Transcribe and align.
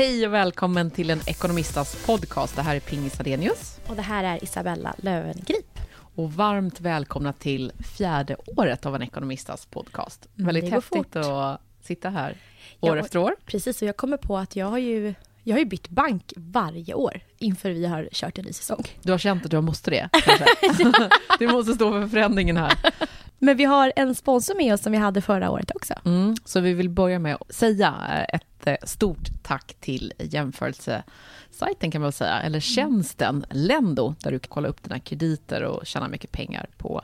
Hej 0.00 0.26
och 0.26 0.34
välkommen 0.34 0.90
till 0.90 1.10
en 1.10 1.20
Ekonomistas 1.26 2.06
podcast. 2.06 2.56
Det 2.56 2.62
här 2.62 2.76
är 2.76 2.80
Pingis 2.80 3.20
Adenius. 3.20 3.80
Och 3.86 3.96
det 3.96 4.02
här 4.02 4.24
är 4.24 4.44
Isabella 4.44 4.94
Löwengrip. 4.98 5.78
Och 6.14 6.32
varmt 6.32 6.80
välkomna 6.80 7.32
till 7.32 7.72
fjärde 7.96 8.36
året 8.56 8.86
av 8.86 8.94
en 8.94 9.02
Ekonomistas 9.02 9.66
podcast. 9.66 10.28
Mm, 10.36 10.46
Väldigt 10.46 10.72
häftigt 10.72 10.98
fort. 10.98 11.16
att 11.16 11.60
sitta 11.82 12.10
här 12.10 12.30
år 12.80 12.96
ja, 12.96 13.04
efter 13.04 13.18
år. 13.18 13.36
Precis, 13.46 13.82
och 13.82 13.88
jag 13.88 13.96
kommer 13.96 14.16
på 14.16 14.38
att 14.38 14.56
jag 14.56 14.66
har 14.66 14.78
ju 14.78 15.14
jag 15.42 15.54
har 15.54 15.58
ju 15.58 15.64
bytt 15.64 15.88
bank 15.88 16.32
varje 16.36 16.94
år 16.94 17.20
inför 17.38 17.70
vi 17.70 17.86
har 17.86 18.08
kört 18.12 18.38
en 18.38 18.44
ny 18.44 18.52
säsong. 18.52 18.84
Du 19.02 19.12
har 19.12 19.18
känt 19.18 19.44
att 19.44 19.50
du 19.50 19.60
måste 19.60 19.90
det? 19.90 20.08
du 21.38 21.48
måste 21.48 21.72
stå 21.72 21.92
för 21.92 22.08
förändringen 22.08 22.56
här. 22.56 22.78
Men 23.42 23.56
vi 23.56 23.64
har 23.64 23.92
en 23.96 24.14
sponsor 24.14 24.54
med 24.54 24.74
oss 24.74 24.82
som 24.82 24.92
vi 24.92 24.98
hade 24.98 25.20
förra 25.20 25.50
året 25.50 25.70
också. 25.74 25.94
Mm, 26.04 26.36
så 26.44 26.60
vi 26.60 26.74
vill 26.74 26.88
börja 26.88 27.18
med 27.18 27.36
att 27.40 27.54
säga 27.54 27.94
ett 28.28 28.66
eh, 28.66 28.76
stort 28.82 29.28
tack 29.42 29.76
till 29.80 30.12
jämförelsesajten 30.18 31.90
kan 31.90 32.02
man 32.02 32.12
säga, 32.12 32.40
eller 32.40 32.48
mm. 32.48 32.60
tjänsten 32.60 33.46
Lendo, 33.50 34.14
där 34.18 34.30
du 34.30 34.38
kan 34.38 34.48
kolla 34.48 34.68
upp 34.68 34.82
dina 34.82 35.00
krediter 35.00 35.62
och 35.62 35.86
tjäna 35.86 36.08
mycket 36.08 36.32
pengar 36.32 36.66
på 36.76 37.02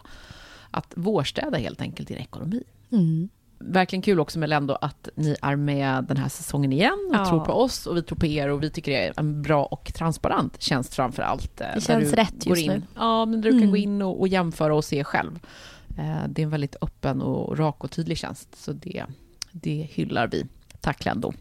att 0.70 0.92
vårstäda 0.94 1.58
helt 1.58 1.80
enkelt 1.80 2.08
din 2.08 2.18
ekonomi. 2.18 2.62
Mm 2.92 3.28
verkligen 3.58 4.02
kul 4.02 4.20
också 4.20 4.38
med 4.38 4.48
Lendo 4.48 4.76
att 4.80 5.08
ni 5.14 5.36
är 5.42 5.56
med 5.56 6.04
den 6.04 6.16
här 6.16 6.28
säsongen 6.28 6.72
igen 6.72 7.06
och 7.08 7.16
ja. 7.16 7.28
tror 7.28 7.44
på 7.44 7.52
oss 7.52 7.86
och 7.86 7.96
vi 7.96 8.02
tror 8.02 8.18
på 8.18 8.26
er 8.26 8.48
och 8.48 8.62
vi 8.62 8.70
tycker 8.70 8.92
det 8.92 9.06
är 9.06 9.12
en 9.16 9.42
bra 9.42 9.64
och 9.64 9.94
transparent 9.94 10.62
tjänst 10.62 10.94
framför 10.94 11.22
allt. 11.22 11.60
Eh, 11.60 11.66
det 11.74 11.80
känns 11.80 12.12
rätt 12.12 12.46
just 12.46 12.62
in, 12.62 12.72
nu. 12.72 12.82
Ja, 12.94 13.24
men 13.24 13.40
där 13.40 13.50
du 13.50 13.56
mm. 13.56 13.62
kan 13.62 13.70
gå 13.70 13.76
in 13.76 14.02
och, 14.02 14.20
och, 14.20 14.28
jämföra 14.28 14.74
och 14.74 14.84
se 14.84 15.04
själv. 15.04 15.38
Eh, 15.98 16.28
det 16.28 16.42
är 16.42 16.44
en 16.44 16.50
väldigt 16.50 16.76
öppen 16.80 17.22
och 17.22 17.58
rak 17.58 17.84
och 17.84 17.90
tydlig 17.90 18.18
tjänst, 18.18 18.56
så 18.56 18.72
det, 18.72 19.04
det 19.52 19.88
hyllar 19.90 20.26
vi. 20.26 20.46
Tack 20.80 21.04
Lendo. 21.04 21.32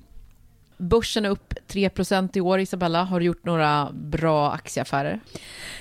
Börsen 0.78 1.26
är 1.26 1.30
upp 1.30 1.54
3% 1.68 2.38
i 2.38 2.42
år, 2.42 2.60
Isabella. 2.60 3.04
Har 3.04 3.20
du 3.20 3.26
gjort 3.26 3.46
några 3.46 3.90
bra 3.94 4.52
aktieaffärer? 4.52 5.20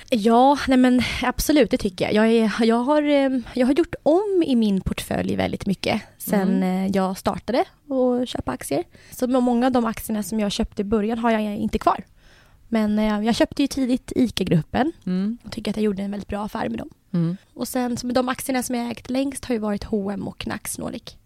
Ja, 0.09 0.57
nej 0.67 0.77
men 0.77 1.01
absolut, 1.21 1.71
det 1.71 1.77
tycker 1.77 2.05
jag. 2.05 2.13
Jag, 2.13 2.31
är, 2.31 2.65
jag, 2.65 2.75
har, 2.75 3.01
eh, 3.01 3.29
jag 3.53 3.67
har 3.67 3.73
gjort 3.73 3.95
om 4.03 4.43
i 4.45 4.55
min 4.55 4.81
portfölj 4.81 5.35
väldigt 5.35 5.65
mycket 5.65 6.01
sen 6.17 6.41
mm. 6.41 6.85
Eh, 6.85 6.91
jag 6.95 7.17
startade 7.17 7.65
att 8.21 8.29
köpa 8.29 8.51
aktier. 8.51 8.83
Så 9.11 9.27
många 9.27 9.65
av 9.65 9.71
de 9.71 9.85
aktierna 9.85 10.23
som 10.23 10.39
jag 10.39 10.51
köpte 10.51 10.81
i 10.81 10.85
början 10.85 11.19
har 11.19 11.31
jag 11.31 11.57
inte 11.57 11.79
kvar. 11.79 12.03
Men 12.67 12.99
eh, 12.99 13.25
jag 13.25 13.35
köpte 13.35 13.61
ju 13.61 13.67
tidigt 13.67 14.11
ICA-gruppen 14.15 14.91
mm. 15.05 15.37
och 15.43 15.51
tycker 15.51 15.71
att 15.71 15.77
jag 15.77 15.83
gjorde 15.83 16.03
en 16.03 16.11
väldigt 16.11 16.29
bra 16.29 16.45
affär 16.45 16.69
med 16.69 16.79
dem. 16.79 16.89
Mm. 17.11 17.37
Och 17.53 17.67
sen 17.67 17.97
så 17.97 18.07
de 18.07 18.29
aktierna 18.29 18.63
som 18.63 18.75
jag 18.75 18.91
ägt 18.91 19.09
längst 19.09 19.45
har 19.45 19.53
ju 19.55 19.59
varit 19.59 19.83
H&M 19.83 20.27
och 20.27 20.37
Knax 20.37 20.77
Nordic. 20.77 21.17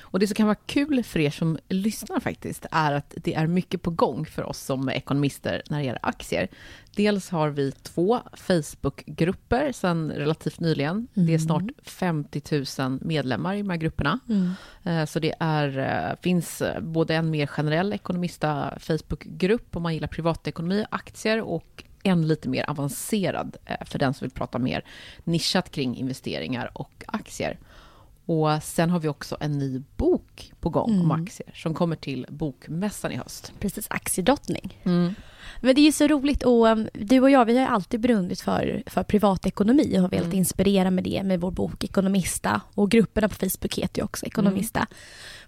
Och 0.00 0.18
det 0.18 0.26
som 0.26 0.34
kan 0.34 0.46
vara 0.46 0.58
kul 0.66 1.04
för 1.04 1.20
er 1.20 1.30
som 1.30 1.58
lyssnar 1.68 2.20
faktiskt 2.20 2.66
är 2.70 2.92
att 2.92 3.14
det 3.16 3.34
är 3.34 3.46
mycket 3.46 3.82
på 3.82 3.90
gång 3.90 4.26
för 4.26 4.42
oss 4.42 4.58
som 4.58 4.88
ekonomister 4.88 5.62
när 5.70 5.78
det 5.78 5.84
gäller 5.84 6.00
aktier. 6.02 6.48
Dels 6.96 7.30
har 7.30 7.48
vi 7.48 7.72
två 7.72 8.20
Facebookgrupper 8.32 9.72
sedan 9.72 10.12
relativt 10.12 10.60
nyligen. 10.60 10.96
Mm. 10.96 11.08
Det 11.14 11.34
är 11.34 11.38
mm. 11.38 11.40
snart 11.40 11.62
50 11.82 12.64
000 12.78 12.98
medlemmar 13.00 13.54
i 13.54 13.58
de 13.58 13.70
här 13.70 13.76
grupperna. 13.76 14.18
Mm. 14.28 14.52
Eh, 14.84 15.06
så 15.06 15.18
det 15.18 15.34
är, 15.40 15.78
eh, 15.78 16.16
finns 16.22 16.62
både 16.80 17.14
en 17.14 17.30
mer 17.30 17.46
generell 17.46 17.92
ekonomista 17.92 18.78
Facebookgrupp 18.78 19.76
om 19.76 19.82
man 19.82 19.94
gillar 19.94 20.08
privatekonomi 20.08 20.84
aktier 20.90 21.40
och 21.40 21.84
en 22.02 22.28
lite 22.28 22.48
mer 22.48 22.70
avancerad 22.70 23.56
eh, 23.64 23.86
för 23.86 23.98
den 23.98 24.14
som 24.14 24.24
vill 24.24 24.30
prata 24.30 24.58
mer 24.58 24.84
nischat 25.24 25.70
kring 25.70 25.96
investeringar 25.96 26.70
och 26.74 27.04
aktier. 27.06 27.58
Och 28.30 28.62
sen 28.62 28.90
har 28.90 29.00
vi 29.00 29.08
också 29.08 29.36
en 29.40 29.58
ny 29.58 29.82
bok 29.96 30.52
på 30.60 30.68
gång 30.68 30.90
mm. 30.90 31.02
om 31.02 31.10
aktier 31.10 31.52
som 31.54 31.74
kommer 31.74 31.96
till 31.96 32.26
Bokmässan 32.28 33.12
i 33.12 33.16
höst. 33.16 33.52
Precis, 33.60 33.86
Aktiedrottning. 33.90 34.78
Mm. 34.84 35.14
Men 35.60 35.74
det 35.74 35.80
är 35.80 35.84
ju 35.84 35.92
så 35.92 36.06
roligt 36.06 36.42
och 36.42 36.66
um, 36.66 36.88
du 36.92 37.20
och 37.20 37.30
jag 37.30 37.44
vi 37.44 37.58
har 37.58 37.66
alltid 37.66 38.00
brunnit 38.00 38.40
för, 38.40 38.82
för 38.86 39.02
privatekonomi 39.02 39.96
och 39.96 40.02
har 40.02 40.08
velat 40.08 40.24
mm. 40.24 40.38
inspirera 40.38 40.90
med 40.90 41.04
det 41.04 41.22
med 41.22 41.40
vår 41.40 41.50
bok 41.50 41.84
Ekonomista 41.84 42.60
och 42.74 42.90
grupperna 42.90 43.28
på 43.28 43.34
Facebook 43.34 43.78
heter 43.78 44.00
ju 44.00 44.04
också 44.04 44.26
Ekonomista. 44.26 44.78
Mm. 44.78 44.90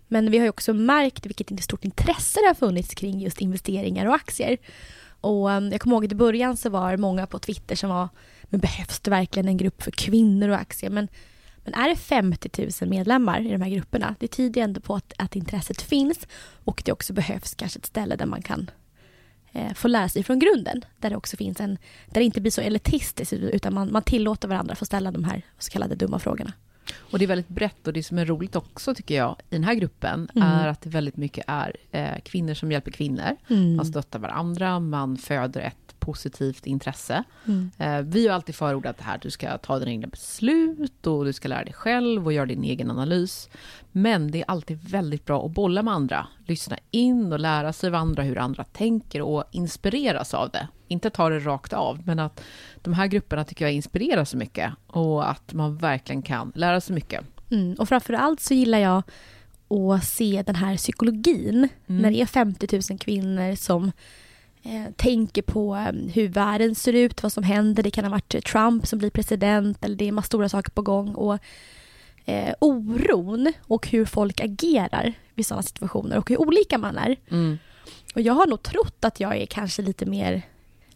Men 0.09 0.31
vi 0.31 0.39
har 0.39 0.45
ju 0.45 0.51
också 0.51 0.75
märkt 0.75 1.27
vilket 1.27 1.65
stort 1.65 1.85
intresse 1.85 2.41
det 2.41 2.47
har 2.47 2.55
funnits 2.55 2.95
kring 2.95 3.21
just 3.21 3.41
investeringar 3.41 4.07
och 4.07 4.15
aktier. 4.15 4.59
Och 5.21 5.51
um, 5.51 5.73
jag 5.73 5.81
kommer 5.81 5.97
ihåg 5.97 6.05
att 6.05 6.13
i 6.13 6.15
början 6.15 6.57
så 6.57 6.71
var 6.71 6.97
många 6.97 7.27
på 7.27 7.39
Twitter 7.39 7.77
som 7.77 7.91
var 7.91 8.09
men 8.45 8.61
behövs 8.61 9.01
det 9.01 9.11
verkligen 9.11 9.49
en 9.49 9.57
grupp 9.57 9.83
för 9.83 9.91
kvinnor 9.91 10.49
och 10.49 10.57
aktier? 10.57 10.91
Men 10.91 11.09
men 11.65 11.75
är 11.75 11.89
det 11.89 11.97
50 11.97 12.69
000 12.81 12.91
medlemmar 12.91 13.41
i 13.41 13.53
de 13.53 13.63
här 13.63 13.71
grupperna, 13.71 14.15
det 14.19 14.29
tyder 14.29 14.63
ändå 14.63 14.81
på 14.81 14.95
att, 14.95 15.13
att 15.19 15.37
intresset 15.37 15.83
finns 15.83 16.27
och 16.65 16.83
det 16.85 16.93
också 16.93 17.13
behövs 17.13 17.55
kanske 17.55 17.79
ett 17.79 17.87
ställe 17.87 18.17
där 18.17 18.27
man 18.27 18.43
kan 18.43 18.71
eh, 19.53 19.73
få 19.75 19.89
lära 19.89 20.09
sig 20.09 20.23
från 20.23 20.39
grunden. 20.39 20.85
Där 20.99 21.11
det 21.11 21.17
också 21.17 21.37
finns 21.37 21.61
en, 21.61 21.79
där 22.07 22.21
det 22.21 22.25
inte 22.25 22.41
blir 22.41 22.53
så 22.53 22.61
elitistiskt 22.61 23.33
utan 23.33 23.75
man, 23.75 23.93
man 23.93 24.03
tillåter 24.03 24.49
varandra 24.49 24.75
få 24.75 24.85
ställa 24.85 25.11
de 25.11 25.25
här 25.25 25.43
så 25.59 25.71
kallade 25.71 25.95
dumma 25.95 26.19
frågorna. 26.19 26.53
Och 26.99 27.19
det 27.19 27.25
är 27.25 27.27
väldigt 27.27 27.49
brett 27.49 27.87
och 27.87 27.93
det 27.93 28.03
som 28.03 28.19
är 28.19 28.27
roligt 28.27 28.57
också 28.57 28.95
tycker 28.95 29.15
jag 29.15 29.37
i 29.51 29.55
den 29.55 29.65
här 29.65 29.75
gruppen 29.75 30.29
mm. 30.35 30.49
är 30.49 30.69
att 30.69 30.81
det 30.81 30.91
väldigt 30.91 31.17
mycket 31.17 31.45
är 31.47 31.77
eh, 31.91 32.21
kvinnor 32.25 32.55
som 32.55 32.73
hjälper 32.73 32.91
kvinnor. 32.91 33.37
Mm. 33.51 33.77
Man 33.77 33.87
stöttar 33.87 34.19
varandra, 34.19 34.81
man 34.81 35.17
föder 35.17 35.61
ett 35.61 35.82
positivt 36.03 36.67
intresse. 36.67 37.25
Mm. 37.47 37.71
Eh, 37.79 38.01
vi 38.01 38.29
har 38.29 38.35
alltid 38.35 38.55
förordat 38.55 38.99
det 38.99 39.05
här 39.05 39.15
att 39.15 39.23
du 39.23 39.31
ska 39.31 39.59
ta 39.59 39.79
dina 39.79 39.91
egna 39.91 40.07
beslut 40.07 41.07
och 41.07 41.25
du 41.25 41.33
ska 41.33 41.49
lära 41.49 41.65
dig 41.65 41.73
själv 41.73 42.27
och 42.27 42.33
göra 42.33 42.47
din 42.47 42.65
egen 42.65 42.91
analys. 42.91 43.49
Men 43.93 44.31
det 44.31 44.39
är 44.39 44.45
alltid 44.49 44.79
väldigt 44.91 45.25
bra 45.25 45.47
att 45.47 45.53
bolla 45.53 45.83
med 45.83 45.95
andra, 45.95 46.27
lyssna 46.47 46.79
in 46.91 47.33
och 47.33 47.41
lära 47.41 47.73
sig 47.73 47.89
av 47.89 47.95
andra 47.95 48.23
hur 48.23 48.39
andra 48.39 48.65
tänker 48.65 49.23
och 49.23 49.45
inspireras 49.51 50.35
av 50.35 50.51
det. 50.51 50.69
Inte 50.89 51.11
ta 51.11 51.29
det 51.29 51.39
rakt 51.39 51.73
av, 51.73 52.01
men 52.05 52.19
att 52.19 52.43
de 52.77 52.93
här 52.93 53.07
grupperna 53.07 53.45
tycker 53.45 53.65
jag 53.65 53.73
inspirerar 53.73 54.25
så 54.25 54.37
mycket 54.37 54.73
och 54.87 55.31
att 55.31 55.53
man 55.53 55.77
verkligen 55.77 56.23
kan 56.23 56.53
lära 56.55 56.81
sig 56.81 56.95
mycket. 56.95 57.25
Mm, 57.51 57.75
och 57.79 57.89
framför 57.89 58.13
allt 58.13 58.41
så 58.41 58.55
gillar 58.55 58.79
jag 58.79 59.03
att 59.69 60.05
se 60.05 60.43
den 60.47 60.55
här 60.55 60.77
psykologin 60.77 61.69
mm. 61.87 62.03
när 62.03 62.11
det 62.11 62.21
är 62.21 62.27
50 62.27 62.83
000 62.91 62.99
kvinnor 62.99 63.55
som 63.55 63.93
tänker 64.97 65.43
på 65.43 65.77
eh, 65.77 65.93
hur 66.15 66.29
världen 66.29 66.75
ser 66.75 66.93
ut, 66.93 67.23
vad 67.23 67.33
som 67.33 67.45
händer. 67.45 67.83
Det 67.83 67.91
kan 67.91 68.05
ha 68.05 68.11
varit 68.11 68.45
Trump 68.45 68.87
som 68.87 68.99
blir 68.99 69.11
president 69.11 69.85
eller 69.85 69.97
det 69.97 70.09
är 70.09 70.13
massor 70.13 70.27
stora 70.27 70.49
saker 70.49 70.71
på 70.71 70.83
gång. 70.83 71.15
Och 71.15 71.39
eh, 72.25 72.55
oron 72.59 73.53
och 73.61 73.89
hur 73.89 74.05
folk 74.05 74.41
agerar 74.41 75.15
vid 75.35 75.47
sådana 75.47 75.63
situationer 75.63 76.19
och 76.19 76.31
hur 76.31 76.41
olika 76.41 76.79
man 76.79 76.99
är. 76.99 77.17
Mm. 77.31 77.59
Och 78.15 78.21
jag 78.21 78.33
har 78.33 78.47
nog 78.47 78.63
trott 78.63 79.05
att 79.05 79.21
jag 79.21 79.37
är 79.37 79.47
kanske 79.47 79.83
lite 79.83 80.07
mer 80.07 80.43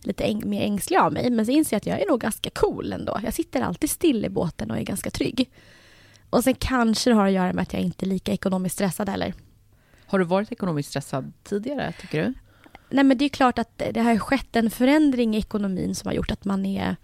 lite 0.01 0.25
äng 0.25 0.51
mer 0.51 0.63
ängslig 0.63 0.99
av 0.99 1.13
mig, 1.13 1.31
men 1.31 1.47
så 1.47 1.53
inser 1.53 1.75
jag 1.75 1.79
att 1.79 1.87
jag 1.87 2.01
är 2.01 2.09
nog 2.09 2.21
ganska 2.21 2.51
cool 2.51 2.93
ändå. 2.93 3.21
Jag 3.25 3.35
sitter 3.35 3.63
alltid 3.63 3.91
still 3.91 4.25
i 4.25 4.29
båten 4.29 4.71
och 4.71 4.79
är 4.79 4.83
ganska 4.83 5.11
trygg. 5.11 5.51
Och 6.31 6.45
sen 6.45 6.55
kanske 6.55 7.11
det 7.11 7.17
har 7.17 7.27
att 7.27 7.33
göra 7.33 7.53
med 7.53 7.63
att 7.63 7.73
jag 7.73 7.83
inte 7.83 8.05
är 8.05 8.09
lika 8.09 8.33
ekonomiskt 8.33 8.75
stressad 8.75 9.09
heller. 9.09 9.35
Har 10.07 10.19
du 10.19 10.25
varit 10.25 10.53
ekonomiskt 10.53 10.89
stressad 10.89 11.33
tidigare, 11.45 11.93
tycker 12.01 12.25
du? 12.25 12.35
Nej 12.91 13.05
men 13.05 13.19
det 13.19 13.25
är 13.25 13.29
klart 13.29 13.59
att 13.59 13.79
det 13.93 14.01
har 14.01 14.19
skett 14.19 14.57
en 14.57 14.71
förändring 14.71 15.35
i 15.35 15.39
ekonomin 15.39 15.95
som 15.95 16.09
har 16.09 16.15
gjort 16.15 16.31
att 16.31 16.45
man 16.45 16.67
är, 16.67 16.97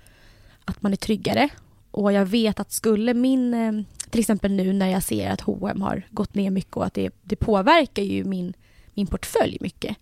att 0.65 0.82
man 0.82 0.93
är 0.93 0.97
tryggare. 0.97 1.48
Och 1.91 2.12
jag 2.12 2.26
vet 2.26 2.60
att 2.60 2.72
skulle 2.72 3.15
min, 3.15 3.54
eh, 3.54 3.72
till 4.10 4.20
exempel 4.20 4.53
nu 4.53 4.72
när 4.72 4.88
jag 4.88 5.03
ser 5.03 5.31
att 5.31 5.41
H&M 5.41 5.82
har 5.82 6.03
gått 6.10 6.34
ner 6.34 6.50
mycket 6.50 6.76
och 6.76 6.87
att 6.87 6.94
det, 6.94 7.10
det 7.22 7.37
påverkar 7.37 8.03
ju 8.03 8.25
min, 8.25 8.54
min 8.94 9.06
portfölj 9.06 9.59
mycket. 9.60 9.97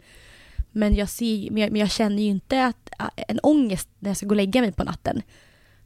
Men 0.73 0.95
jag, 0.95 1.09
ser, 1.09 1.51
men 1.51 1.63
jag, 1.63 1.73
men 1.73 1.81
jag 1.81 1.91
känner 1.91 2.23
ju 2.23 2.29
inte 2.29 2.65
att, 2.65 2.91
eh, 2.99 3.25
en 3.29 3.41
ångest 3.43 3.89
när 3.99 4.11
jag 4.11 4.17
ska 4.17 4.27
gå 4.27 4.33
och 4.33 4.37
lägga 4.37 4.61
mig 4.61 4.73
på 4.73 4.85
natten. 4.85 5.23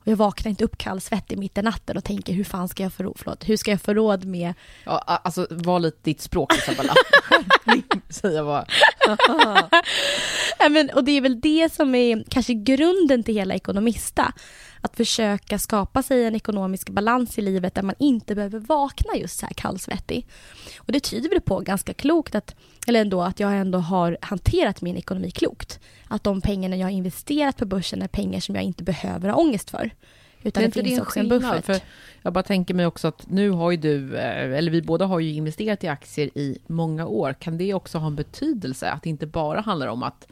Och 0.05 0.12
jag 0.12 0.17
vaknar 0.17 0.51
inte 0.51 0.65
upp 0.65 0.79
kallsvettig 0.79 1.39
mitt 1.39 1.59
i 1.59 1.62
natten 1.62 1.97
och 1.97 2.05
tänker 2.05 2.33
hur 2.33 2.45
fan 2.45 2.69
ska 2.69 2.83
jag 2.83 2.93
få 2.93 3.15
förlåt, 3.17 3.49
hur 3.49 3.56
ska 3.56 3.71
jag 3.71 3.81
få 3.81 3.95
råd 3.95 4.25
med... 4.25 4.55
Ja, 4.85 4.99
alltså 4.99 5.47
var 5.51 5.81
lite 5.81 5.99
ditt 6.03 6.21
språk 6.21 6.55
Isabella. 6.55 6.95
Säga 8.09 8.45
bara. 8.45 8.67
ja, 10.59 10.69
men, 10.69 10.91
och 10.91 11.05
det 11.05 11.12
är 11.12 11.21
väl 11.21 11.41
det 11.41 11.73
som 11.73 11.95
är 11.95 12.25
kanske 12.29 12.55
grunden 12.55 13.23
till 13.23 13.35
hela 13.35 13.55
Ekonomista. 13.55 14.33
Att 14.85 14.97
försöka 14.97 15.59
skapa 15.59 16.03
sig 16.03 16.25
en 16.25 16.35
ekonomisk 16.35 16.91
balans 16.91 17.39
i 17.39 17.43
livet 17.43 17.75
där 17.75 17.83
man 17.83 17.95
inte 17.99 18.35
behöver 18.35 18.59
vakna 18.59 19.17
just 19.17 19.39
så 19.39 19.47
här 19.47 19.53
kallsvettig. 19.55 20.27
Och 20.79 20.93
det 20.93 21.01
tyder 21.01 21.31
väl 21.31 21.41
på 21.41 21.61
ganska 21.61 21.95
klokt 21.95 22.35
att, 22.35 22.55
eller 22.87 23.01
ändå 23.01 23.23
att 23.23 23.41
jag 23.41 23.57
ändå 23.57 23.79
har 23.79 24.19
hanterat 24.21 24.83
min 24.83 24.97
ekonomi 24.97 25.31
klokt. 25.31 25.81
Att 26.09 26.25
de 26.25 26.41
pengarna 26.41 26.77
jag 26.77 26.87
har 26.87 26.91
investerat 26.91 27.57
på 27.57 27.67
börsen 27.67 28.03
är 28.03 28.09
pengar 28.09 28.41
som 28.41 28.55
jag 28.55 28.65
inte 28.65 28.85
behöver 28.85 29.29
ha 29.29 29.37
ångest 29.37 29.71
för. 29.71 29.91
Utan 30.43 30.63
det, 30.63 30.69
det 30.69 30.85
finns 30.85 31.01
också 31.01 31.21
en 31.21 31.29
buffert. 31.29 31.65
För 31.65 31.81
jag 32.23 32.33
bara 32.33 32.45
tänker 32.45 32.75
mig 32.75 32.87
också 32.87 33.09
att 33.09 33.31
nu 33.31 33.51
har 33.51 33.71
ju 33.71 33.77
du, 33.77 34.17
eh, 34.17 34.59
eller 34.59 34.71
vi 34.71 34.83
båda 34.83 35.07
har 35.07 35.21
ju 35.21 35.33
investerat 35.33 35.85
i 35.85 35.89
aktier 35.89 36.39
i 36.39 36.59
många 36.67 37.07
år. 37.07 37.33
Kan 37.33 37.59
det 37.59 37.75
också 37.75 37.99
ha 37.99 38.07
en 38.07 38.17
betydelse? 38.17 38.91
Att 38.91 39.03
det 39.03 39.11
inte 39.11 39.27
bara 39.27 39.61
handlar 39.61 39.87
om 39.87 40.03
att 40.03 40.27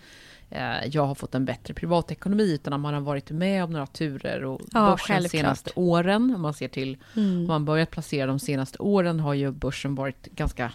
jag 0.91 1.07
har 1.07 1.15
fått 1.15 1.35
en 1.35 1.45
bättre 1.45 1.75
privatekonomi, 1.75 2.55
utan 2.55 2.73
att 2.73 2.81
man 2.81 2.95
har 2.95 3.01
varit 3.01 3.31
med 3.31 3.65
om 3.65 3.71
några 3.71 3.87
turer 3.87 4.45
och 4.45 4.61
ja, 4.73 4.91
börsen 4.91 5.23
de 5.23 5.29
senaste 5.29 5.71
åren, 5.75 6.35
om 6.35 6.43
man 6.43 6.55
ser 6.55 6.69
till, 6.69 6.97
mm. 7.17 7.41
om 7.41 7.47
man 7.47 7.65
börjat 7.65 7.91
placera 7.91 8.27
de 8.27 8.39
senaste 8.39 8.79
åren, 8.79 9.21
har 9.21 9.35
ju 9.35 9.51
börsen 9.51 9.95
varit 9.95 10.27
ganska, 10.27 10.73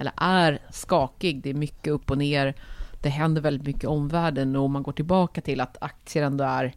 eller 0.00 0.12
är 0.16 0.58
skakig. 0.70 1.42
Det 1.42 1.50
är 1.50 1.54
mycket 1.54 1.92
upp 1.92 2.10
och 2.10 2.18
ner. 2.18 2.54
det 3.02 3.08
händer 3.08 3.42
väldigt 3.42 3.66
mycket 3.66 3.84
i 3.84 3.86
omvärlden 3.86 4.56
och 4.56 4.64
om 4.64 4.72
man 4.72 4.82
går 4.82 4.92
tillbaka 4.92 5.40
till 5.40 5.60
att 5.60 5.76
aktier 5.80 6.22
ändå 6.22 6.44
är 6.44 6.74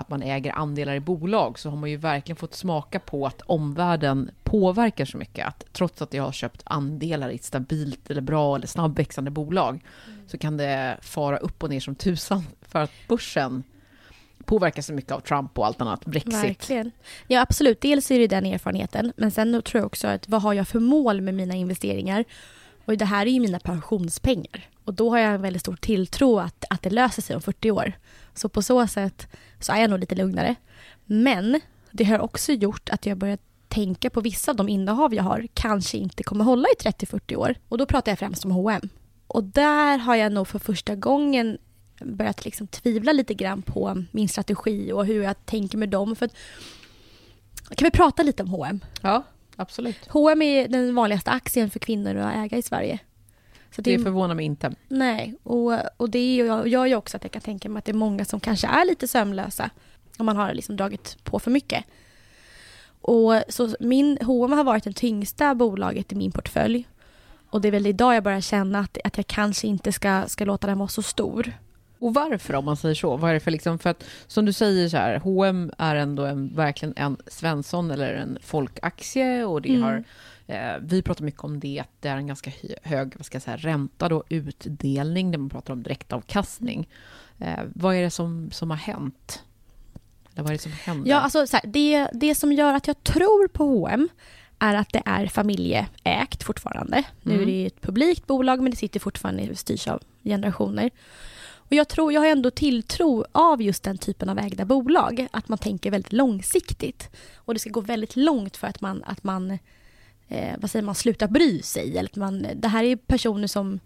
att 0.00 0.08
man 0.08 0.22
äger 0.22 0.52
andelar 0.52 0.94
i 0.94 1.00
bolag 1.00 1.58
så 1.58 1.70
har 1.70 1.76
man 1.76 1.90
ju 1.90 1.96
verkligen 1.96 2.36
fått 2.36 2.54
smaka 2.54 2.98
på 2.98 3.26
att 3.26 3.42
omvärlden 3.46 4.30
påverkar 4.42 5.04
så 5.04 5.18
mycket. 5.18 5.46
Att 5.46 5.64
trots 5.72 6.02
att 6.02 6.14
jag 6.14 6.22
har 6.22 6.32
köpt 6.32 6.62
andelar 6.64 7.30
i 7.30 7.34
ett 7.34 7.44
stabilt 7.44 8.10
eller 8.10 8.20
bra 8.20 8.56
eller 8.56 8.66
snabbväxande 8.66 9.30
bolag 9.30 9.80
mm. 10.06 10.28
så 10.28 10.38
kan 10.38 10.56
det 10.56 10.96
fara 11.00 11.36
upp 11.36 11.62
och 11.62 11.70
ner 11.70 11.80
som 11.80 11.94
tusan 11.94 12.46
för 12.62 12.78
att 12.78 12.92
börsen 13.08 13.62
påverkas 14.44 14.86
så 14.86 14.92
mycket 14.92 15.12
av 15.12 15.20
Trump 15.20 15.58
och 15.58 15.66
allt 15.66 15.80
annat, 15.80 16.04
Brexit. 16.04 16.34
Verkligen. 16.34 16.90
Ja, 17.26 17.40
absolut. 17.40 17.80
Dels 17.80 18.10
är 18.10 18.18
det 18.18 18.26
den 18.26 18.46
erfarenheten, 18.46 19.12
men 19.16 19.30
sen 19.30 19.62
tror 19.62 19.80
jag 19.80 19.86
också 19.86 20.08
att 20.08 20.28
vad 20.28 20.42
har 20.42 20.52
jag 20.52 20.68
för 20.68 20.80
mål 20.80 21.20
med 21.20 21.34
mina 21.34 21.54
investeringar? 21.54 22.24
Och 22.84 22.96
det 22.96 23.04
här 23.04 23.26
är 23.26 23.30
ju 23.30 23.40
mina 23.40 23.58
pensionspengar. 23.58 24.68
Och 24.84 24.94
då 24.94 25.10
har 25.10 25.18
jag 25.18 25.34
en 25.34 25.42
väldigt 25.42 25.62
stor 25.62 25.76
tilltro 25.76 26.38
att, 26.38 26.64
att 26.70 26.82
det 26.82 26.90
löser 26.90 27.22
sig 27.22 27.36
om 27.36 27.42
40 27.42 27.70
år. 27.70 27.92
Så 28.40 28.48
på 28.48 28.62
så 28.62 28.86
sätt 28.86 29.28
så 29.58 29.72
är 29.72 29.80
jag 29.80 29.90
nog 29.90 29.98
lite 29.98 30.14
lugnare. 30.14 30.54
Men 31.04 31.60
det 31.90 32.04
har 32.04 32.18
också 32.18 32.52
gjort 32.52 32.88
att 32.88 33.06
jag 33.06 33.18
börjat 33.18 33.40
tänka 33.68 34.10
på 34.10 34.20
vissa 34.20 34.50
av 34.50 34.56
de 34.56 34.68
innehav 34.68 35.14
jag 35.14 35.22
har 35.22 35.46
kanske 35.54 35.98
inte 35.98 36.22
kommer 36.22 36.44
hålla 36.44 36.68
i 36.68 36.82
30-40 36.82 37.36
år. 37.36 37.54
Och 37.68 37.78
då 37.78 37.86
pratar 37.86 38.12
jag 38.12 38.18
främst 38.18 38.44
om 38.44 38.50
H&M. 38.50 38.88
Och 39.26 39.44
där 39.44 39.98
har 39.98 40.16
jag 40.16 40.32
nog 40.32 40.48
för 40.48 40.58
första 40.58 40.94
gången 40.94 41.58
börjat 42.04 42.44
liksom 42.44 42.66
tvivla 42.66 43.12
lite 43.12 43.34
grann 43.34 43.62
på 43.62 44.04
min 44.10 44.28
strategi 44.28 44.92
och 44.92 45.06
hur 45.06 45.22
jag 45.22 45.46
tänker 45.46 45.78
med 45.78 45.88
dem. 45.88 46.16
För 46.16 46.26
att, 46.26 46.34
kan 47.76 47.86
vi 47.86 47.90
prata 47.90 48.22
lite 48.22 48.42
om 48.42 48.48
H&M? 48.48 48.80
Ja, 49.02 49.22
absolut. 49.56 50.06
H&M 50.08 50.42
är 50.42 50.68
den 50.68 50.94
vanligaste 50.94 51.30
aktien 51.30 51.70
för 51.70 51.78
kvinnor 51.78 52.16
att 52.16 52.36
äga 52.36 52.58
i 52.58 52.62
Sverige. 52.62 52.98
Så 53.70 53.82
det, 53.82 53.96
det 53.96 54.02
förvånar 54.02 54.34
mig 54.34 54.44
inte. 54.44 54.72
Nej, 54.88 55.34
och, 55.42 55.72
och 55.96 56.10
det 56.10 56.36
gör 56.36 56.86
ju 56.86 56.94
också 56.94 57.16
att 57.16 57.24
jag 57.24 57.32
kan 57.32 57.42
tänka 57.42 57.68
mig 57.68 57.78
att 57.78 57.84
det 57.84 57.92
är 57.92 57.94
många 57.94 58.24
som 58.24 58.40
kanske 58.40 58.66
är 58.66 58.86
lite 58.86 59.08
sömnlösa 59.08 59.70
om 60.18 60.26
man 60.26 60.36
har 60.36 60.54
liksom 60.54 60.76
dragit 60.76 61.16
på 61.24 61.38
för 61.38 61.50
mycket. 61.50 61.84
Och 63.00 63.42
så 63.48 63.74
min 63.80 64.18
H&M 64.20 64.52
har 64.52 64.64
varit 64.64 64.84
det 64.84 64.92
tyngsta 64.92 65.54
bolaget 65.54 66.12
i 66.12 66.14
min 66.14 66.32
portfölj. 66.32 66.88
Och 67.50 67.60
det 67.60 67.68
är 67.68 67.72
väl 67.72 67.86
idag 67.86 68.14
jag 68.14 68.22
börjar 68.22 68.40
känna 68.40 68.78
att, 68.78 68.98
att 69.04 69.16
jag 69.16 69.26
kanske 69.26 69.66
inte 69.66 69.92
ska, 69.92 70.24
ska 70.26 70.44
låta 70.44 70.66
den 70.66 70.78
vara 70.78 70.88
så 70.88 71.02
stor. 71.02 71.52
Och 71.98 72.14
varför 72.14 72.54
om 72.54 72.64
man 72.64 72.76
säger 72.76 72.94
så? 72.94 73.16
Vad 73.16 73.30
är 73.30 73.34
det 73.34 73.40
för 73.40 73.50
liksom, 73.50 73.78
för 73.78 73.90
att 73.90 74.04
som 74.26 74.44
du 74.44 74.52
säger 74.52 74.88
så 74.88 74.96
här, 74.96 75.18
H&M 75.18 75.72
är 75.78 75.96
ändå 75.96 76.24
en, 76.24 76.54
verkligen 76.54 76.94
en 76.96 77.16
Svensson 77.26 77.90
eller 77.90 78.14
en 78.14 78.38
folkaktie 78.42 79.44
och 79.44 79.62
det 79.62 79.68
mm. 79.68 79.82
har 79.82 80.04
vi 80.80 81.02
pratar 81.02 81.24
mycket 81.24 81.44
om 81.44 81.60
det, 81.60 81.80
att 81.80 81.90
det 82.00 82.08
är 82.08 82.16
en 82.16 82.26
ganska 82.26 82.52
hög 82.82 83.14
vad 83.16 83.26
ska 83.26 83.36
jag 83.36 83.42
säga, 83.42 83.56
ränta 83.56 84.14
och 84.14 84.24
utdelning, 84.28 85.30
där 85.30 85.38
man 85.38 85.50
pratar 85.50 85.72
om 85.72 85.82
direktavkastning. 85.82 86.88
Eh, 87.38 87.60
vad 87.74 87.94
är 87.94 88.02
det 88.02 88.10
som, 88.10 88.50
som 88.52 88.70
har 88.70 88.76
hänt? 88.76 89.42
Eller 90.32 90.42
vad 90.42 90.50
är 90.50 90.52
det 90.52 90.62
som 90.62 90.72
händer? 90.72 91.10
Ja, 91.10 91.20
alltså, 91.20 91.46
så 91.46 91.56
här, 91.56 91.66
det, 91.66 92.08
det 92.12 92.34
som 92.34 92.52
gör 92.52 92.74
att 92.74 92.86
jag 92.86 93.04
tror 93.04 93.48
på 93.48 93.64
H&M 93.64 94.08
är 94.58 94.74
att 94.74 94.92
det 94.92 95.02
är 95.06 95.26
familjeägt 95.26 96.42
fortfarande. 96.42 96.96
Mm. 96.96 97.06
Nu 97.22 97.32
är 97.34 97.42
mm. 97.42 97.48
det 97.48 97.66
ett 97.66 97.80
publikt 97.80 98.26
bolag 98.26 98.62
men 98.62 98.70
det 98.70 98.76
sitter 98.76 99.00
fortfarande 99.00 99.56
styrs 99.56 99.88
av 99.88 100.02
generationer. 100.24 100.90
Och 101.70 101.72
jag, 101.72 101.88
tror, 101.88 102.12
jag 102.12 102.20
har 102.20 102.28
ändå 102.28 102.50
tilltro 102.50 103.24
av 103.32 103.62
just 103.62 103.82
den 103.82 103.98
typen 103.98 104.28
av 104.28 104.38
ägda 104.38 104.64
bolag. 104.64 105.26
Att 105.30 105.48
man 105.48 105.58
tänker 105.58 105.90
väldigt 105.90 106.12
långsiktigt. 106.12 107.10
Och 107.36 107.54
det 107.54 107.60
ska 107.60 107.70
gå 107.70 107.80
väldigt 107.80 108.16
långt 108.16 108.56
för 108.56 108.66
att 108.66 108.80
man, 108.80 109.02
att 109.06 109.24
man 109.24 109.58
eh, 110.30 110.54
vad 110.58 110.70
säger 110.70 110.84
man, 110.84 110.94
sluta 110.94 111.28
bry 111.28 111.62
sig. 111.62 111.98
Eller 111.98 112.10
att 112.10 112.16
man, 112.16 112.46
det 112.54 112.68
här 112.68 112.84
är 112.84 112.96
personer 112.96 113.46
som, 113.46 113.80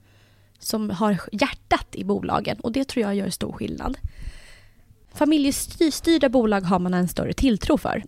som 0.58 0.90
har 0.90 1.20
hjärtat 1.32 1.86
i 1.92 2.04
bolagen 2.04 2.60
och 2.60 2.72
det 2.72 2.84
tror 2.84 3.02
jag 3.02 3.14
gör 3.14 3.30
stor 3.30 3.52
skillnad. 3.52 3.98
Familjestyrda 5.14 6.28
bolag 6.28 6.60
har 6.60 6.78
man 6.78 6.94
en 6.94 7.08
större 7.08 7.32
tilltro 7.32 7.78
för. 7.78 8.02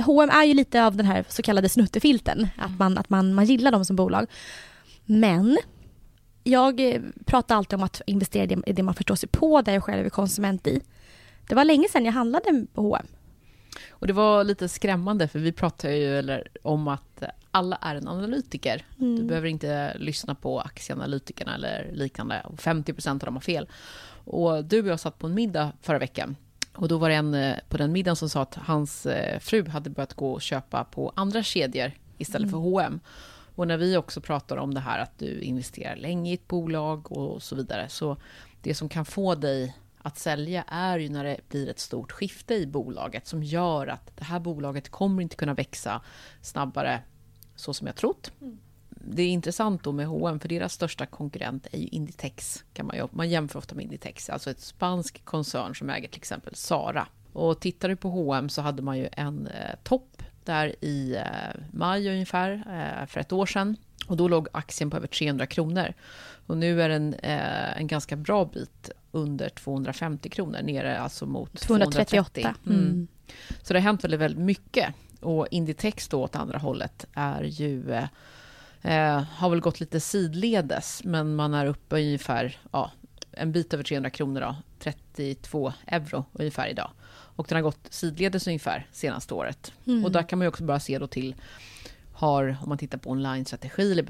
H&M 0.00 0.30
är 0.30 0.44
ju 0.44 0.54
lite 0.54 0.84
av 0.84 0.96
den 0.96 1.06
här 1.06 1.24
så 1.28 1.42
kallade 1.42 1.68
snuttefilten, 1.68 2.48
att 2.56 2.78
man, 2.78 2.98
att 2.98 3.10
man, 3.10 3.34
man 3.34 3.44
gillar 3.44 3.72
dem 3.72 3.84
som 3.84 3.96
bolag. 3.96 4.26
Men 5.04 5.58
jag 6.44 6.80
eh, 6.80 7.02
pratar 7.24 7.56
alltid 7.56 7.78
om 7.78 7.82
att 7.82 8.00
investera 8.06 8.62
i 8.66 8.72
det 8.72 8.82
man 8.82 8.94
förstår 8.94 9.14
sig 9.14 9.28
på, 9.28 9.62
där 9.62 9.72
jag 9.72 9.84
själv 9.84 10.06
är 10.06 10.10
konsument 10.10 10.66
i. 10.66 10.80
Det 11.48 11.54
var 11.54 11.64
länge 11.64 11.88
sedan 11.88 12.04
jag 12.04 12.12
handlade 12.12 12.66
på 12.74 12.82
H&M. 12.82 13.06
Och 13.90 14.06
det 14.06 14.12
var 14.12 14.44
lite 14.44 14.68
skrämmande, 14.68 15.28
för 15.28 15.38
vi 15.38 15.52
pratade 15.52 15.96
ju 15.96 16.18
eller, 16.18 16.48
om 16.62 16.88
att 16.88 17.22
alla 17.54 17.76
är 17.76 17.94
en 17.94 18.08
analytiker. 18.08 18.84
Mm. 19.00 19.16
Du 19.16 19.24
behöver 19.24 19.48
inte 19.48 19.98
lyssna 19.98 20.34
på 20.34 20.60
aktieanalytikerna 20.60 21.54
eller 21.54 21.90
liknande. 21.92 22.46
50% 22.56 23.10
av 23.10 23.18
dem 23.18 23.34
har 23.34 23.40
fel. 23.40 23.68
Och 24.24 24.64
du 24.64 24.82
och 24.82 24.88
jag 24.88 25.00
satt 25.00 25.18
på 25.18 25.26
en 25.26 25.34
middag 25.34 25.72
förra 25.80 25.98
veckan. 25.98 26.36
Och 26.74 26.88
då 26.88 26.98
var 26.98 27.08
det 27.08 27.14
en 27.14 27.34
eh, 27.34 27.56
på 27.68 27.76
den 27.76 27.92
middagen 27.92 28.16
som 28.16 28.28
sa 28.28 28.42
att 28.42 28.54
hans 28.54 29.06
eh, 29.06 29.38
fru 29.38 29.68
hade 29.68 29.90
börjat 29.90 30.14
gå 30.14 30.32
och 30.32 30.42
köpa 30.42 30.84
på 30.84 31.12
andra 31.16 31.42
kedjor 31.42 31.92
istället 32.18 32.50
för 32.50 32.58
H&M. 32.58 33.00
Och 33.54 33.68
när 33.68 33.76
vi 33.76 33.96
också 33.96 34.20
pratar 34.20 34.56
om 34.56 34.74
det 34.74 34.80
här 34.80 34.98
att 34.98 35.18
du 35.18 35.40
investerar 35.40 35.96
länge 35.96 36.30
i 36.30 36.34
ett 36.34 36.48
bolag 36.48 37.12
och 37.12 37.42
så 37.42 37.56
vidare, 37.56 37.88
så 37.88 38.16
det 38.62 38.74
som 38.74 38.88
kan 38.88 39.04
få 39.04 39.34
dig 39.34 39.76
att 40.02 40.18
sälja 40.18 40.64
är 40.68 40.98
ju 40.98 41.08
när 41.08 41.24
det 41.24 41.36
blir 41.48 41.68
ett 41.68 41.78
stort 41.78 42.12
skifte 42.12 42.54
i 42.54 42.66
bolaget 42.66 43.26
som 43.26 43.42
gör 43.42 43.86
att 43.86 44.16
det 44.16 44.24
här 44.24 44.40
bolaget 44.40 44.88
kommer 44.88 45.22
inte 45.22 45.36
kunna 45.36 45.54
växa 45.54 46.00
snabbare 46.40 47.02
så 47.56 47.74
som 47.74 47.86
jag 47.86 47.96
trott. 47.96 48.32
Mm. 48.40 48.58
Det 48.88 49.22
är 49.22 49.28
intressant 49.28 49.84
då 49.84 49.92
med 49.92 50.06
H&M 50.06 50.40
för 50.40 50.48
deras 50.48 50.72
största 50.72 51.06
konkurrent 51.06 51.66
är 51.72 51.78
ju 51.78 51.86
Inditex. 51.86 52.64
Kan 52.72 52.86
man, 52.86 53.08
man 53.10 53.30
jämför 53.30 53.58
ofta 53.58 53.74
med 53.74 53.82
Inditex, 53.82 54.30
alltså 54.30 54.50
ett 54.50 54.60
spansk 54.60 55.24
koncern 55.24 55.74
som 55.74 55.90
äger 55.90 56.08
till 56.08 56.18
exempel 56.18 56.54
Sara. 56.54 57.06
Och 57.32 57.60
tittar 57.60 57.88
du 57.88 57.96
på 57.96 58.08
H&M 58.08 58.48
så 58.48 58.62
hade 58.62 58.82
man 58.82 58.98
ju 58.98 59.08
en 59.12 59.46
eh, 59.46 59.74
topp 59.82 60.22
där 60.44 60.84
i 60.84 61.16
eh, 61.16 61.60
maj 61.72 62.08
ungefär, 62.08 62.52
eh, 62.52 63.06
för 63.06 63.20
ett 63.20 63.32
år 63.32 63.46
sedan. 63.46 63.76
Och 64.06 64.16
då 64.16 64.28
låg 64.28 64.48
aktien 64.52 64.90
på 64.90 64.96
över 64.96 65.06
300 65.06 65.46
kronor. 65.46 65.94
Och 66.46 66.56
nu 66.56 66.82
är 66.82 66.88
den 66.88 67.14
eh, 67.14 67.78
en 67.78 67.86
ganska 67.86 68.16
bra 68.16 68.44
bit 68.44 68.90
under 69.10 69.48
250 69.48 70.28
kronor, 70.28 70.62
nere 70.62 71.00
alltså 71.00 71.26
mot 71.26 71.60
238. 71.60 72.04
230. 72.30 72.46
Mm. 72.66 72.78
Mm. 72.78 73.08
Så 73.62 73.72
det 73.72 73.80
har 73.80 73.84
hänt 73.84 74.04
väldigt, 74.04 74.20
väldigt 74.20 74.44
mycket. 74.44 74.94
Och 75.22 75.48
Inditex 75.50 76.08
då 76.08 76.22
åt 76.22 76.36
andra 76.36 76.58
hållet 76.58 77.06
är 77.14 77.42
ju 77.42 77.92
eh, 78.82 79.22
har 79.22 79.50
väl 79.50 79.60
gått 79.60 79.80
lite 79.80 80.00
sidledes, 80.00 81.04
men 81.04 81.34
man 81.34 81.54
är 81.54 81.66
uppe 81.66 81.96
ungefär 81.96 82.58
ja, 82.72 82.90
en 83.32 83.52
bit 83.52 83.74
över 83.74 83.84
300 83.84 84.10
kronor 84.10 84.40
då, 84.40 84.56
32 84.78 85.72
euro 85.86 86.24
ungefär 86.32 86.68
idag. 86.68 86.90
Och 87.36 87.46
den 87.48 87.56
har 87.56 87.62
gått 87.62 87.86
sidledes 87.90 88.46
ungefär 88.46 88.86
senaste 88.92 89.34
året. 89.34 89.72
Mm. 89.86 90.04
Och 90.04 90.12
där 90.12 90.22
kan 90.22 90.38
man 90.38 90.44
ju 90.44 90.48
också 90.48 90.64
bara 90.64 90.80
se 90.80 90.98
då 90.98 91.06
till 91.06 91.34
har, 92.22 92.56
om 92.62 92.68
man 92.68 92.78
tittar 92.78 92.98
på 92.98 93.10
online-strategi 93.10 93.92
eller 93.92 94.02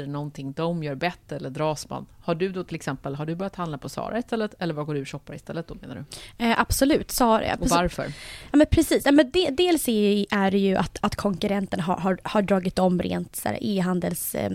det 0.00 0.06
någonting 0.06 0.52
de 0.52 0.82
gör 0.82 0.94
bättre 0.94 1.36
eller 1.36 1.50
dras 1.50 1.88
man? 1.88 2.06
Har 2.20 2.34
du 2.34 2.48
då 2.48 2.64
till 2.64 2.74
exempel, 2.74 3.14
har 3.14 3.26
du 3.26 3.34
börjat 3.34 3.56
handla 3.56 3.78
på 3.78 3.88
Sara 3.88 4.18
istället 4.18 4.54
eller 4.58 4.74
vad 4.74 4.86
går 4.86 4.94
du 4.94 5.00
och 5.00 5.08
shoppar 5.08 5.34
istället 5.34 5.68
då 5.68 5.74
menar 5.74 5.94
du? 5.94 6.04
Eh, 6.44 6.60
absolut, 6.60 7.10
Sara. 7.10 7.54
Och 7.60 7.68
varför? 7.68 8.12
Ja, 8.50 8.56
men 8.56 8.66
precis, 8.70 9.02
ja, 9.04 9.12
men 9.12 9.30
de, 9.30 9.50
dels 9.50 9.88
är 9.88 10.50
det 10.50 10.58
ju 10.58 10.76
att, 10.76 10.98
att 11.00 11.16
konkurrenten 11.16 11.80
har, 11.80 11.96
har, 11.96 12.18
har 12.22 12.42
dragit 12.42 12.78
om 12.78 13.02
rent 13.02 13.36
e-handels 13.60 14.34
eh, 14.34 14.50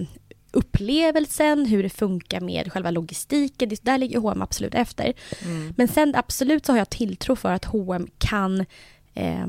upplevelsen, 0.52 1.66
hur 1.66 1.84
det 1.84 1.90
funkar 1.90 2.42
med 2.42 2.74
själva 2.74 2.92
logistiken. 2.92 3.72
Där 3.82 3.98
ligger 3.98 4.20
H&M 4.20 4.42
absolut 4.42 4.76
efter. 4.76 5.14
Mm. 5.46 5.74
Men 5.78 5.88
sen 5.88 6.16
absolut 6.16 6.66
så 6.66 6.72
har 6.72 6.78
jag 6.78 6.90
tilltro 6.90 7.36
för 7.36 7.52
att 7.52 7.66
H&M 7.66 8.08
kan 8.18 8.66
eh, 9.14 9.48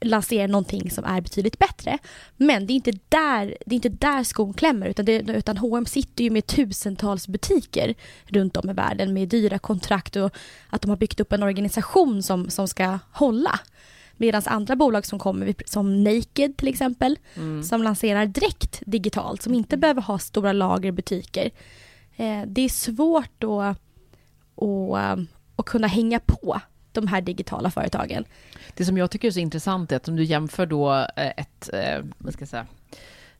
lansera 0.00 0.46
någonting 0.46 0.90
som 0.90 1.04
är 1.04 1.20
betydligt 1.20 1.58
bättre. 1.58 1.98
Men 2.36 2.66
det 2.66 2.72
är 2.72 2.74
inte 2.74 2.92
där, 3.08 3.56
det 3.66 3.74
är 3.74 3.76
inte 3.76 3.88
där 3.88 4.24
skon 4.24 4.52
klämmer 4.52 4.86
utan, 4.86 5.04
det, 5.04 5.18
utan 5.18 5.56
H&M 5.56 5.86
sitter 5.86 6.24
ju 6.24 6.30
med 6.30 6.46
tusentals 6.46 7.28
butiker 7.28 7.94
runt 8.24 8.56
om 8.56 8.70
i 8.70 8.72
världen 8.72 9.14
med 9.14 9.28
dyra 9.28 9.58
kontrakt 9.58 10.16
och 10.16 10.36
att 10.70 10.82
de 10.82 10.88
har 10.90 10.96
byggt 10.96 11.20
upp 11.20 11.32
en 11.32 11.42
organisation 11.42 12.22
som, 12.22 12.50
som 12.50 12.68
ska 12.68 12.98
hålla. 13.12 13.60
Medan 14.16 14.42
andra 14.46 14.76
bolag 14.76 15.06
som 15.06 15.18
kommer, 15.18 15.54
som 15.66 16.04
Naked 16.04 16.56
till 16.56 16.68
exempel, 16.68 17.18
mm. 17.34 17.62
som 17.62 17.82
lanserar 17.82 18.26
direkt 18.26 18.82
digitalt, 18.86 19.42
som 19.42 19.54
inte 19.54 19.76
behöver 19.76 20.02
ha 20.02 20.18
stora 20.18 20.52
lager 20.52 20.92
butiker. 20.92 21.50
Eh, 22.16 22.42
det 22.46 22.62
är 22.62 22.68
svårt 22.68 23.30
då 23.38 23.60
att, 23.60 23.80
att, 24.56 25.18
att 25.56 25.66
kunna 25.66 25.86
hänga 25.86 26.20
på 26.20 26.60
de 26.92 27.06
här 27.06 27.20
digitala 27.20 27.70
företagen. 27.70 28.24
Det 28.74 28.84
som 28.84 28.96
jag 28.98 29.10
tycker 29.10 29.28
är 29.28 29.32
så 29.32 29.40
intressant 29.40 29.92
är 29.92 29.96
att 29.96 30.08
om 30.08 30.16
du 30.16 30.24
jämför 30.24 30.66
då 30.66 30.92
eh, 30.92 31.32
ett, 31.36 31.70
eh, 31.72 32.04
vad 32.18 32.32
ska 32.32 32.42
jag 32.42 32.48
säga, 32.48 32.66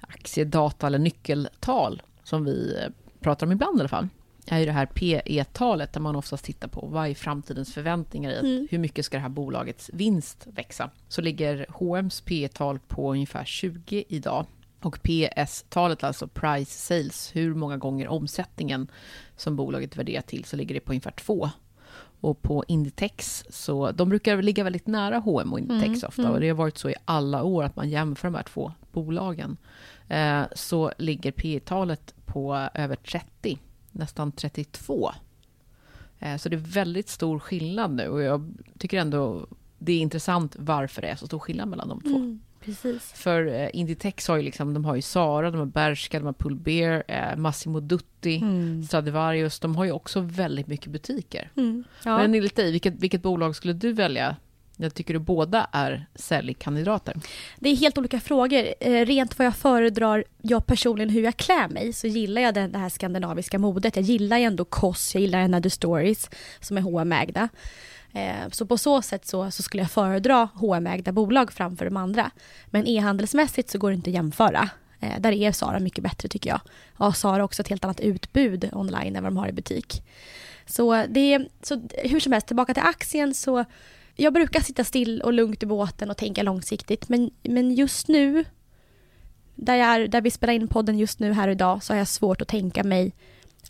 aktiedata 0.00 0.86
eller 0.86 0.98
nyckeltal 0.98 2.02
som 2.24 2.44
vi 2.44 2.76
eh, 2.82 2.90
pratar 3.20 3.46
om 3.46 3.52
ibland 3.52 3.78
i 3.78 3.80
alla 3.80 3.88
fall, 3.88 4.08
är 4.46 4.58
ju 4.58 4.66
det 4.66 4.72
här 4.72 4.86
PE-talet 4.86 5.92
där 5.92 6.00
man 6.00 6.16
oftast 6.16 6.44
tittar 6.44 6.68
på 6.68 6.86
vad 6.86 7.08
är 7.08 7.14
framtidens 7.14 7.74
förväntningar 7.74 8.30
i 8.30 8.38
mm. 8.38 8.68
hur 8.70 8.78
mycket 8.78 9.04
ska 9.04 9.16
det 9.16 9.22
här 9.22 9.28
bolagets 9.28 9.90
vinst 9.92 10.46
växa? 10.46 10.90
Så 11.08 11.22
ligger 11.22 11.66
H&M's 11.68 12.24
PE-tal 12.24 12.78
på 12.78 13.12
ungefär 13.12 13.44
20 13.44 14.04
idag 14.08 14.46
Och 14.80 14.98
PS-talet, 15.02 16.04
alltså 16.04 16.28
price 16.28 16.72
sales, 16.72 17.36
hur 17.36 17.54
många 17.54 17.76
gånger 17.76 18.08
omsättningen 18.08 18.88
som 19.36 19.56
bolaget 19.56 19.96
värderar 19.96 20.22
till, 20.22 20.44
så 20.44 20.56
ligger 20.56 20.74
det 20.74 20.80
på 20.80 20.92
ungefär 20.92 21.10
två. 21.10 21.50
Och 22.24 22.42
på 22.42 22.64
Inditex, 22.68 23.44
så 23.50 23.90
de 23.90 24.08
brukar 24.08 24.42
ligga 24.42 24.64
väldigt 24.64 24.86
nära 24.86 25.18
H&M 25.18 25.52
och 25.52 25.58
Inditex 25.58 26.02
mm, 26.02 26.08
ofta. 26.08 26.22
Mm. 26.22 26.34
Och 26.34 26.40
det 26.40 26.48
har 26.48 26.56
varit 26.56 26.78
så 26.78 26.90
i 26.90 26.94
alla 27.04 27.42
år 27.42 27.64
att 27.64 27.76
man 27.76 27.90
jämför 27.90 28.28
de 28.28 28.34
här 28.34 28.42
två 28.42 28.72
bolagen. 28.92 29.56
Eh, 30.08 30.42
så 30.54 30.92
ligger 30.98 31.32
P 31.32 31.60
talet 31.64 32.14
på 32.26 32.68
över 32.74 32.96
30, 32.96 33.58
nästan 33.90 34.32
32. 34.32 35.12
Eh, 36.18 36.36
så 36.36 36.48
det 36.48 36.56
är 36.56 36.72
väldigt 36.72 37.08
stor 37.08 37.38
skillnad 37.38 37.90
nu 37.90 38.08
och 38.08 38.22
jag 38.22 38.54
tycker 38.78 38.98
ändå 38.98 39.46
det 39.78 39.92
är 39.92 40.00
intressant 40.00 40.56
varför 40.58 41.02
det 41.02 41.08
är 41.08 41.16
så 41.16 41.26
stor 41.26 41.38
skillnad 41.38 41.68
mellan 41.68 41.88
de 41.88 42.00
två. 42.00 42.16
Mm. 42.16 42.40
Precis. 42.64 43.12
För 43.12 43.46
eh, 43.46 43.68
Inditex 43.72 44.28
har 44.28 44.36
ju 44.36 44.42
liksom, 44.42 44.74
de 44.74 44.84
har 44.84 44.94
ju 44.94 45.02
Sara, 45.02 45.50
de 45.50 45.58
har 45.58 45.66
Bershka, 45.66 46.18
de 46.18 46.26
har 46.26 46.32
Pull 46.32 47.02
eh, 47.08 47.36
Massimo 47.36 47.80
Dutti, 47.80 48.36
mm. 48.36 48.82
Stradivarius. 48.82 49.60
De 49.60 49.76
har 49.76 49.84
ju 49.84 49.92
också 49.92 50.20
väldigt 50.20 50.66
mycket 50.66 50.92
butiker. 50.92 51.50
Mm. 51.56 51.84
Ja. 52.04 52.18
Men 52.18 52.34
enligt 52.34 52.56
dig, 52.56 52.72
vilket, 52.72 52.94
vilket 52.94 53.22
bolag 53.22 53.56
skulle 53.56 53.72
du 53.72 53.92
välja? 53.92 54.36
Jag 54.76 54.94
tycker 54.94 55.14
du 55.14 55.20
båda 55.20 55.68
är 55.72 56.06
säljkandidater. 56.14 57.16
Det 57.58 57.68
är 57.68 57.76
helt 57.76 57.98
olika 57.98 58.20
frågor. 58.20 58.64
Eh, 58.80 59.06
rent 59.06 59.38
vad 59.38 59.46
jag 59.46 59.56
föredrar, 59.56 60.24
jag 60.42 60.66
personligen 60.66 61.10
hur 61.10 61.22
jag 61.22 61.36
klär 61.36 61.68
mig, 61.68 61.92
så 61.92 62.06
gillar 62.06 62.42
jag 62.42 62.54
det, 62.54 62.66
det 62.66 62.78
här 62.78 62.88
skandinaviska 62.88 63.58
modet. 63.58 63.96
Jag 63.96 64.04
gillar 64.04 64.38
ju 64.38 64.44
ändå 64.44 64.64
Koss, 64.64 65.14
jag 65.14 65.20
gillar 65.20 65.40
Another 65.40 65.70
Stories, 65.70 66.30
som 66.60 66.76
är 66.76 66.80
hm 66.80 67.12
ägda 67.12 67.48
Eh, 68.14 68.50
så 68.50 68.66
på 68.66 68.78
så 68.78 69.02
sätt 69.02 69.26
så, 69.26 69.50
så 69.50 69.62
skulle 69.62 69.82
jag 69.82 69.90
föredra 69.90 70.48
hm 70.60 70.86
ägda 70.86 71.12
bolag 71.12 71.52
framför 71.52 71.84
de 71.84 71.96
andra. 71.96 72.30
Men 72.66 72.86
e-handelsmässigt 72.86 73.70
så 73.70 73.78
går 73.78 73.90
det 73.90 73.94
inte 73.94 74.10
att 74.10 74.14
jämföra. 74.14 74.68
Eh, 75.00 75.20
där 75.20 75.32
är 75.32 75.52
Sara 75.52 75.80
mycket 75.80 76.04
bättre 76.04 76.28
tycker 76.28 76.50
jag. 76.50 76.60
Ja, 76.98 77.12
Sara 77.12 77.32
har 77.32 77.40
också 77.40 77.62
ett 77.62 77.68
helt 77.68 77.84
annat 77.84 78.00
utbud 78.00 78.70
online 78.72 79.16
än 79.16 79.22
vad 79.22 79.32
de 79.32 79.36
har 79.36 79.48
i 79.48 79.52
butik. 79.52 80.02
Så, 80.66 81.06
det, 81.08 81.48
så 81.62 81.88
hur 81.92 82.20
som 82.20 82.32
helst, 82.32 82.46
tillbaka 82.46 82.74
till 82.74 82.82
aktien 82.82 83.34
så 83.34 83.64
jag 84.16 84.32
brukar 84.32 84.60
sitta 84.60 84.84
still 84.84 85.22
och 85.22 85.32
lugnt 85.32 85.62
i 85.62 85.66
båten 85.66 86.10
och 86.10 86.16
tänka 86.16 86.42
långsiktigt 86.42 87.08
men, 87.08 87.30
men 87.42 87.74
just 87.74 88.08
nu 88.08 88.44
där, 89.54 89.76
jag 89.76 89.88
är, 89.88 90.08
där 90.08 90.20
vi 90.20 90.30
spelar 90.30 90.54
in 90.54 90.68
podden 90.68 90.98
just 90.98 91.18
nu 91.18 91.32
här 91.32 91.48
idag 91.48 91.82
så 91.82 91.92
har 91.92 91.98
jag 91.98 92.08
svårt 92.08 92.42
att 92.42 92.48
tänka 92.48 92.84
mig 92.84 93.12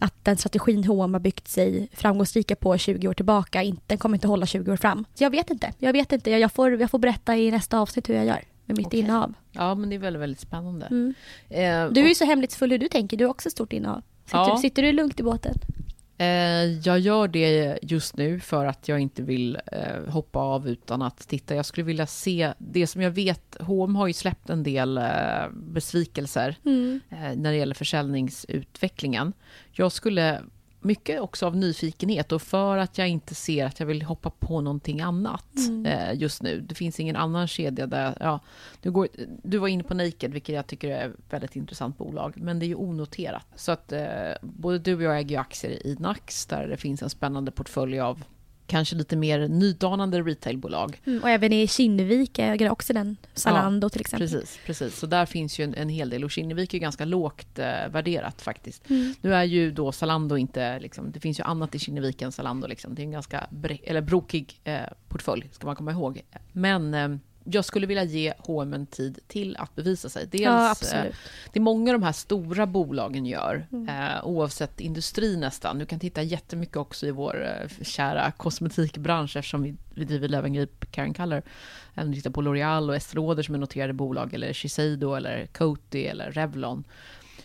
att 0.04 0.24
den 0.24 0.36
strategin 0.36 0.84
H&M 0.84 1.14
har 1.14 1.20
byggt 1.20 1.48
sig 1.48 1.88
framgångsrika 1.92 2.56
på 2.56 2.78
20 2.78 3.08
år 3.08 3.14
tillbaka, 3.14 3.62
inte, 3.62 3.82
den 3.86 3.98
kommer 3.98 4.16
inte 4.16 4.28
hålla 4.28 4.46
20 4.46 4.72
år 4.72 4.76
fram. 4.76 5.04
Så 5.14 5.24
jag 5.24 5.30
vet 5.30 5.50
inte. 5.50 5.72
Jag 5.78 5.92
vet 5.92 6.12
inte. 6.12 6.30
Jag 6.30 6.52
får, 6.52 6.80
jag 6.80 6.90
får 6.90 6.98
berätta 6.98 7.36
i 7.36 7.50
nästa 7.50 7.78
avsnitt 7.78 8.08
hur 8.08 8.14
jag 8.14 8.26
gör 8.26 8.44
med 8.64 8.76
mitt 8.76 8.86
okay. 8.86 9.00
innehav. 9.00 9.34
Ja, 9.52 9.74
men 9.74 9.88
det 9.90 9.96
är 9.96 9.98
väldigt, 9.98 10.22
väldigt 10.22 10.40
spännande. 10.40 10.86
Mm. 10.86 11.14
Eh, 11.48 11.92
du 11.92 12.00
är 12.00 12.08
ju 12.08 12.14
så 12.14 12.24
hemlighetsfull 12.24 12.70
hur 12.70 12.78
du 12.78 12.88
tänker. 12.88 13.16
Du 13.16 13.24
har 13.24 13.30
också 13.30 13.50
stort 13.50 13.72
innehav. 13.72 14.02
Sitter, 14.24 14.38
ja. 14.38 14.56
sitter 14.56 14.82
du 14.82 14.92
lugnt 14.92 15.20
i 15.20 15.22
båten? 15.22 15.54
Eh, 16.18 16.78
jag 16.84 16.98
gör 16.98 17.28
det 17.28 17.78
just 17.82 18.16
nu 18.16 18.40
för 18.40 18.66
att 18.66 18.88
jag 18.88 19.00
inte 19.00 19.22
vill 19.22 19.58
eh, 19.72 20.12
hoppa 20.12 20.38
av 20.38 20.68
utan 20.68 21.02
att 21.02 21.28
titta. 21.28 21.54
Jag 21.54 21.66
skulle 21.66 21.84
vilja 21.84 22.06
se 22.06 22.52
det 22.58 22.86
som 22.86 23.02
jag 23.02 23.10
vet. 23.10 23.56
H&M 23.60 23.96
har 23.96 24.06
ju 24.06 24.12
släppt 24.12 24.50
en 24.50 24.62
del 24.62 24.98
eh, 24.98 25.48
besvikelser 25.52 26.56
mm. 26.64 27.00
när 27.36 27.50
det 27.50 27.56
gäller 27.56 27.74
försäljningsutvecklingen. 27.74 29.32
Jag 29.72 29.92
skulle 29.92 30.42
mycket 30.84 31.20
också 31.20 31.46
av 31.46 31.56
nyfikenhet 31.56 32.32
och 32.32 32.42
för 32.42 32.78
att 32.78 32.98
jag 32.98 33.08
inte 33.08 33.34
ser 33.34 33.66
att 33.66 33.80
jag 33.80 33.86
vill 33.86 34.02
hoppa 34.02 34.30
på 34.30 34.60
någonting 34.60 35.00
annat 35.00 35.56
mm. 35.56 35.86
eh, 35.86 36.20
just 36.20 36.42
nu. 36.42 36.60
Det 36.60 36.74
finns 36.74 37.00
ingen 37.00 37.16
annan 37.16 37.48
kedja 37.48 37.86
där, 37.86 38.16
ja, 38.20 38.40
du, 38.82 38.90
går, 38.90 39.08
du 39.42 39.58
var 39.58 39.68
inne 39.68 39.82
på 39.82 39.94
Naked, 39.94 40.32
vilket 40.32 40.54
jag 40.54 40.66
tycker 40.66 40.88
är 40.88 41.08
ett 41.08 41.16
väldigt 41.30 41.56
intressant 41.56 41.98
bolag, 41.98 42.34
men 42.36 42.58
det 42.58 42.66
är 42.66 42.68
ju 42.68 42.74
onoterat. 42.74 43.46
Så 43.54 43.72
att 43.72 43.92
eh, 43.92 44.32
både 44.40 44.78
du 44.78 44.94
och 44.94 45.02
jag 45.02 45.18
äger 45.18 45.30
ju 45.30 45.36
aktier 45.36 45.86
i 45.86 45.96
Nax, 45.98 46.46
där 46.46 46.68
det 46.68 46.76
finns 46.76 47.02
en 47.02 47.10
spännande 47.10 47.50
portfölj 47.50 48.00
av 48.00 48.24
kanske 48.66 48.96
lite 48.96 49.16
mer 49.16 49.48
nydanande 49.48 50.22
retailbolag. 50.22 51.00
Mm, 51.06 51.22
och 51.22 51.30
även 51.30 51.52
i 51.52 51.66
Kinnevik 51.66 52.38
äger 52.38 52.70
också 52.70 52.92
den, 52.92 53.16
Zalando 53.34 53.84
ja, 53.84 53.88
till 53.88 54.00
exempel. 54.00 54.28
Precis, 54.28 54.58
precis. 54.66 54.98
Så 54.98 55.06
där 55.06 55.26
finns 55.26 55.58
ju 55.58 55.64
en, 55.64 55.74
en 55.74 55.88
hel 55.88 56.10
del 56.10 56.24
och 56.24 56.30
Kinnevik 56.30 56.74
är 56.74 56.78
ganska 56.78 57.04
lågt 57.04 57.58
eh, 57.58 57.88
värderat 57.90 58.42
faktiskt. 58.42 58.90
Mm. 58.90 59.14
Nu 59.20 59.34
är 59.34 59.44
ju 59.44 59.70
då 59.70 59.92
Zalando 59.92 60.36
inte, 60.36 60.78
liksom, 60.80 61.12
det 61.12 61.20
finns 61.20 61.40
ju 61.40 61.44
annat 61.44 61.74
i 61.74 61.78
Kinnevik 61.78 62.22
än 62.22 62.32
Zalando. 62.32 62.66
Liksom. 62.66 62.94
Det 62.94 63.02
är 63.02 63.04
en 63.04 63.10
ganska 63.10 63.46
bre- 63.50 63.80
eller 63.84 64.00
brokig 64.00 64.60
eh, 64.64 64.80
portfölj, 65.08 65.48
ska 65.52 65.66
man 65.66 65.76
komma 65.76 65.92
ihåg. 65.92 66.22
Men 66.52 66.94
eh, 66.94 67.08
jag 67.44 67.64
skulle 67.64 67.86
vilja 67.86 68.04
ge 68.04 68.34
H&M 68.38 68.74
en 68.74 68.86
tid 68.86 69.18
till 69.26 69.56
att 69.56 69.74
bevisa 69.74 70.08
sig. 70.08 70.26
Dels, 70.26 70.42
ja, 70.42 70.74
eh, 70.94 71.12
det 71.52 71.58
är 71.58 71.60
många 71.60 71.92
av 71.92 72.00
de 72.00 72.06
här 72.06 72.12
stora 72.12 72.66
bolagen 72.66 73.26
gör, 73.26 73.66
mm. 73.72 73.88
eh, 73.88 74.24
oavsett 74.24 74.80
industri 74.80 75.36
nästan. 75.36 75.78
Du 75.78 75.86
kan 75.86 76.00
titta 76.00 76.22
jättemycket 76.22 76.76
också 76.76 77.06
i 77.06 77.10
vår 77.10 77.44
eh, 77.44 77.84
kära 77.84 78.30
kosmetikbransch 78.30 79.36
eftersom 79.36 79.62
vi, 79.62 79.74
vi 79.94 80.04
driver 80.04 80.28
Löwengrip 80.28 80.90
Karen 80.90 81.14
Color. 81.14 81.42
Även 81.94 82.12
tittar 82.12 82.30
på 82.30 82.42
L'Oreal 82.42 82.88
och 82.88 82.96
Estée 82.96 83.14
Lauder 83.14 83.42
som 83.42 83.54
är 83.54 83.58
noterade 83.58 83.92
bolag, 83.92 84.34
eller 84.34 84.52
Shiseido, 84.52 85.14
eller 85.14 85.46
Coty 85.46 86.04
eller 86.04 86.32
Revlon. 86.32 86.84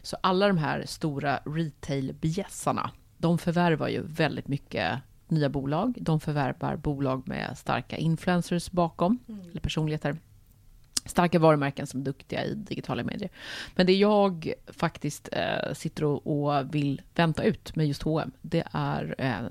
Så 0.02 0.18
alla 0.22 0.48
de 0.48 0.58
här 0.58 0.84
stora 0.88 1.40
retail-bjässarna, 1.46 2.92
de 3.18 3.38
förvärvar 3.38 3.88
ju 3.88 4.02
väldigt 4.06 4.48
mycket 4.48 5.00
nya 5.32 5.50
bolag. 5.50 5.98
De 6.02 6.20
förvärvar 6.20 6.76
bolag 6.76 7.28
med 7.28 7.58
starka 7.58 7.98
influencers 7.98 8.72
bakom, 8.72 9.20
mm. 9.28 9.50
eller 9.50 9.62
personligheter. 9.62 10.18
Starka 11.06 11.40
varumärken 11.40 11.88
som 11.88 12.00
är 12.00 12.06
duktiga 12.06 12.46
i 12.46 12.54
digitala 12.54 13.04
medier. 13.04 13.30
Men 13.76 13.86
det 13.86 13.94
jag 13.94 14.54
faktiskt 14.68 15.30
eh, 15.32 15.74
sitter 15.74 16.04
och, 16.04 16.28
och, 16.28 16.76
vill 16.76 17.02
vänta 17.16 17.44
ut 17.44 17.76
med 17.76 17.88
just 17.88 18.04
H&M, 18.04 18.32
det 18.42 18.64
är... 18.72 19.16
Eh, 19.18 19.50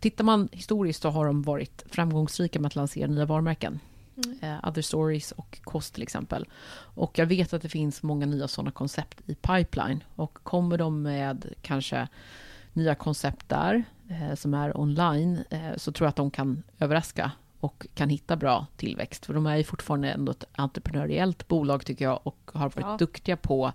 tittar 0.00 0.24
man 0.24 0.48
historiskt 0.52 1.02
så 1.02 1.10
har 1.10 1.26
de 1.26 1.42
varit 1.42 1.84
framgångsrika 1.86 2.60
med 2.60 2.66
att 2.66 2.76
lansera 2.76 3.06
nya 3.06 3.26
varumärken. 3.26 3.80
Mm. 4.16 4.38
Eh, 4.42 4.68
Other 4.68 4.82
Stories 4.82 5.32
och 5.32 5.58
Kost 5.64 5.94
till 5.94 6.02
exempel. 6.02 6.46
Och 6.94 7.18
jag 7.18 7.26
vet 7.26 7.52
att 7.52 7.62
det 7.62 7.68
finns 7.68 8.02
många 8.02 8.26
nya 8.26 8.48
sådana 8.48 8.70
koncept 8.70 9.20
i 9.26 9.34
pipeline. 9.34 10.04
Och 10.16 10.38
kommer 10.42 10.78
de 10.78 11.02
med 11.02 11.46
kanske 11.62 12.08
nya 12.72 12.94
koncept 12.94 13.48
där, 13.48 13.84
som 14.34 14.54
är 14.54 14.80
online, 14.80 15.44
eh, 15.50 15.76
så 15.76 15.92
tror 15.92 16.06
jag 16.06 16.08
att 16.08 16.16
de 16.16 16.30
kan 16.30 16.62
överraska 16.78 17.30
och 17.60 17.86
kan 17.94 18.08
hitta 18.08 18.36
bra 18.36 18.66
tillväxt. 18.76 19.26
För 19.26 19.34
de 19.34 19.46
är 19.46 19.56
ju 19.56 19.64
fortfarande 19.64 20.10
ändå 20.10 20.32
ett 20.32 20.44
entreprenöriellt 20.52 21.48
bolag 21.48 21.86
tycker 21.86 22.04
jag 22.04 22.20
och 22.22 22.50
har 22.54 22.68
varit 22.68 22.76
ja. 22.80 22.96
duktiga 22.98 23.36
på 23.36 23.72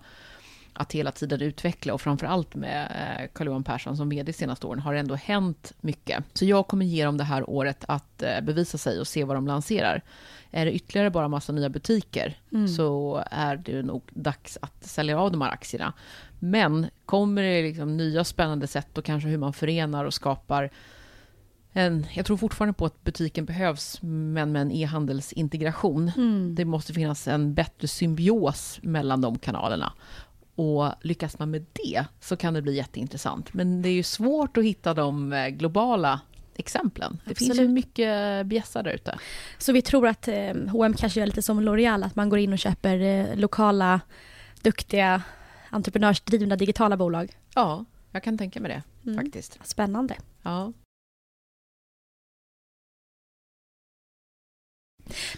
att 0.78 0.92
hela 0.92 1.10
tiden 1.10 1.40
utveckla 1.40 1.94
och 1.94 2.00
framförallt 2.00 2.54
med 2.54 2.82
eh, 2.84 3.28
Carl-Johan 3.32 3.64
Persson 3.64 3.96
som 3.96 4.08
vd 4.08 4.22
de 4.22 4.32
senaste 4.32 4.66
åren 4.66 4.80
har 4.80 4.94
det 4.94 5.00
ändå 5.00 5.14
hänt 5.14 5.72
mycket. 5.80 6.24
Så 6.32 6.44
jag 6.44 6.66
kommer 6.66 6.86
ge 6.86 7.04
dem 7.04 7.16
det 7.16 7.24
här 7.24 7.50
året 7.50 7.84
att 7.88 8.22
eh, 8.22 8.40
bevisa 8.40 8.78
sig 8.78 9.00
och 9.00 9.06
se 9.06 9.24
vad 9.24 9.36
de 9.36 9.46
lanserar. 9.46 10.02
Är 10.50 10.64
det 10.64 10.72
ytterligare 10.72 11.10
bara 11.10 11.28
massa 11.28 11.52
nya 11.52 11.68
butiker 11.68 12.38
mm. 12.52 12.68
så 12.68 13.22
är 13.30 13.56
det 13.56 13.82
nog 13.82 14.02
dags 14.10 14.58
att 14.62 14.84
sälja 14.84 15.18
av 15.18 15.32
de 15.32 15.42
här 15.42 15.50
aktierna. 15.50 15.92
Men 16.38 16.86
kommer 17.06 17.42
det 17.42 17.62
liksom 17.62 17.96
nya 17.96 18.24
spännande 18.24 18.66
sätt 18.66 18.98
och 18.98 19.04
kanske 19.04 19.28
hur 19.28 19.38
man 19.38 19.52
förenar 19.52 20.04
och 20.04 20.14
skapar 20.14 20.70
en, 21.72 22.06
jag 22.12 22.26
tror 22.26 22.36
fortfarande 22.36 22.72
på 22.72 22.86
att 22.86 23.04
butiken 23.04 23.44
behövs, 23.44 23.98
men 24.02 24.52
med 24.52 24.62
en 24.62 24.72
e-handelsintegration. 24.72 26.12
Mm. 26.16 26.54
Det 26.54 26.64
måste 26.64 26.92
finnas 26.92 27.28
en 27.28 27.54
bättre 27.54 27.88
symbios 27.88 28.78
mellan 28.82 29.20
de 29.20 29.38
kanalerna. 29.38 29.92
Och 30.58 30.92
lyckas 31.00 31.38
man 31.38 31.50
med 31.50 31.66
det 31.72 32.04
så 32.20 32.36
kan 32.36 32.54
det 32.54 32.62
bli 32.62 32.76
jätteintressant. 32.76 33.54
Men 33.54 33.82
det 33.82 33.88
är 33.88 33.92
ju 33.92 34.02
svårt 34.02 34.56
att 34.56 34.64
hitta 34.64 34.94
de 34.94 35.32
eh, 35.32 35.48
globala 35.48 36.20
exemplen. 36.56 37.20
Det 37.24 37.30
Absolut. 37.30 37.38
finns 37.38 37.68
ju 37.68 37.68
mycket 37.68 38.46
bjässar 38.46 38.82
där 38.82 38.90
ute. 38.90 39.18
Så 39.58 39.72
vi 39.72 39.82
tror 39.82 40.06
att 40.06 40.28
eh, 40.28 40.54
H&M 40.68 40.94
kanske 40.94 41.20
gör 41.20 41.26
lite 41.26 41.42
som 41.42 41.60
L'Oreal, 41.60 42.04
att 42.04 42.16
man 42.16 42.28
går 42.28 42.38
in 42.38 42.52
och 42.52 42.58
köper 42.58 43.00
eh, 43.00 43.36
lokala, 43.36 44.00
duktiga, 44.62 45.22
entreprenörsdrivna 45.70 46.56
digitala 46.56 46.96
bolag? 46.96 47.36
Ja, 47.54 47.84
jag 48.12 48.22
kan 48.22 48.38
tänka 48.38 48.60
mig 48.60 48.70
det 48.70 49.10
mm. 49.10 49.24
faktiskt. 49.24 49.58
Spännande. 49.64 50.16
Ja. 50.42 50.72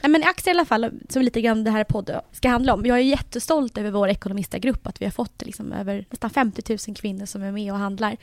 Nej, 0.03 0.11
men 0.11 0.25
aktier 0.25 0.55
i 0.55 0.57
alla 0.57 0.65
fall, 0.65 0.91
som 1.09 1.23
lite 1.23 1.41
grann 1.41 1.65
det 1.65 1.71
här 1.71 1.85
podden 1.85 2.21
ska 2.33 2.49
handla 2.49 2.75
om. 2.75 2.87
Jag 2.87 2.99
är 2.99 3.03
jättestolt 3.03 3.79
över 3.79 3.91
vår 3.91 4.09
ekonomistagrupp, 4.09 4.87
att 4.87 5.01
vi 5.01 5.05
har 5.05 5.13
fått 5.13 5.43
liksom 5.43 5.73
över 5.73 6.07
nästan 6.11 6.31
50 6.31 6.79
000 6.89 6.97
kvinnor 6.97 7.27
som 7.27 7.43
är 7.43 7.53
med 7.53 7.73
och 7.73 7.79
handlar. 7.79 8.17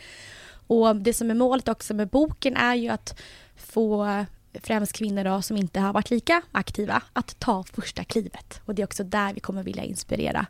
Och 0.68 0.96
det 0.96 1.14
som 1.14 1.32
är 1.32 1.36
målet 1.36 1.68
också 1.68 1.94
med 1.94 2.08
boken 2.08 2.58
är 2.58 2.76
ju 2.76 2.90
att 2.90 3.20
få 3.56 4.26
främst 4.54 4.94
kvinnor 4.94 5.24
då, 5.24 5.42
som 5.42 5.58
inte 5.58 5.80
har 5.80 5.94
varit 5.94 6.10
lika 6.10 6.42
aktiva, 6.52 7.02
att 7.14 7.40
ta 7.40 7.64
första 7.64 8.04
klivet. 8.04 8.62
Och 8.66 8.76
det 8.76 8.82
är 8.82 8.84
också 8.84 9.04
där 9.04 9.34
vi 9.34 9.40
kommer 9.40 9.64
vilja 9.64 9.84
inspirera. 9.84 10.46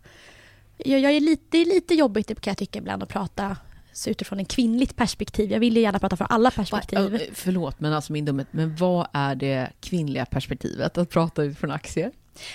Jag, 0.77 0.99
jag 0.99 1.11
är 1.11 1.19
lite, 1.19 1.43
det 1.49 1.57
är 1.57 1.65
lite 1.65 1.93
jobbigt 1.93 2.41
kan 2.41 2.51
jag 2.51 2.57
tycka 2.57 2.79
ibland 2.79 3.03
att 3.03 3.09
prata 3.09 3.57
utifrån 4.07 4.39
ett 4.39 4.47
kvinnligt 4.47 4.95
perspektiv. 4.95 5.51
Jag 5.51 5.59
vill 5.59 5.75
ju 5.75 5.81
gärna 5.81 5.99
prata 5.99 6.17
från 6.17 6.27
alla 6.29 6.51
perspektiv. 6.51 7.21
Förlåt, 7.33 7.79
men 7.79 7.93
alltså 7.93 8.13
min 8.13 8.25
dumhet, 8.25 8.47
men 8.51 8.75
vad 8.75 9.07
är 9.13 9.35
det 9.35 9.69
kvinnliga 9.79 10.25
perspektivet 10.25 10.97
att 10.97 11.09
prata 11.09 11.43
utifrån 11.43 11.71
aktier? 11.71 12.11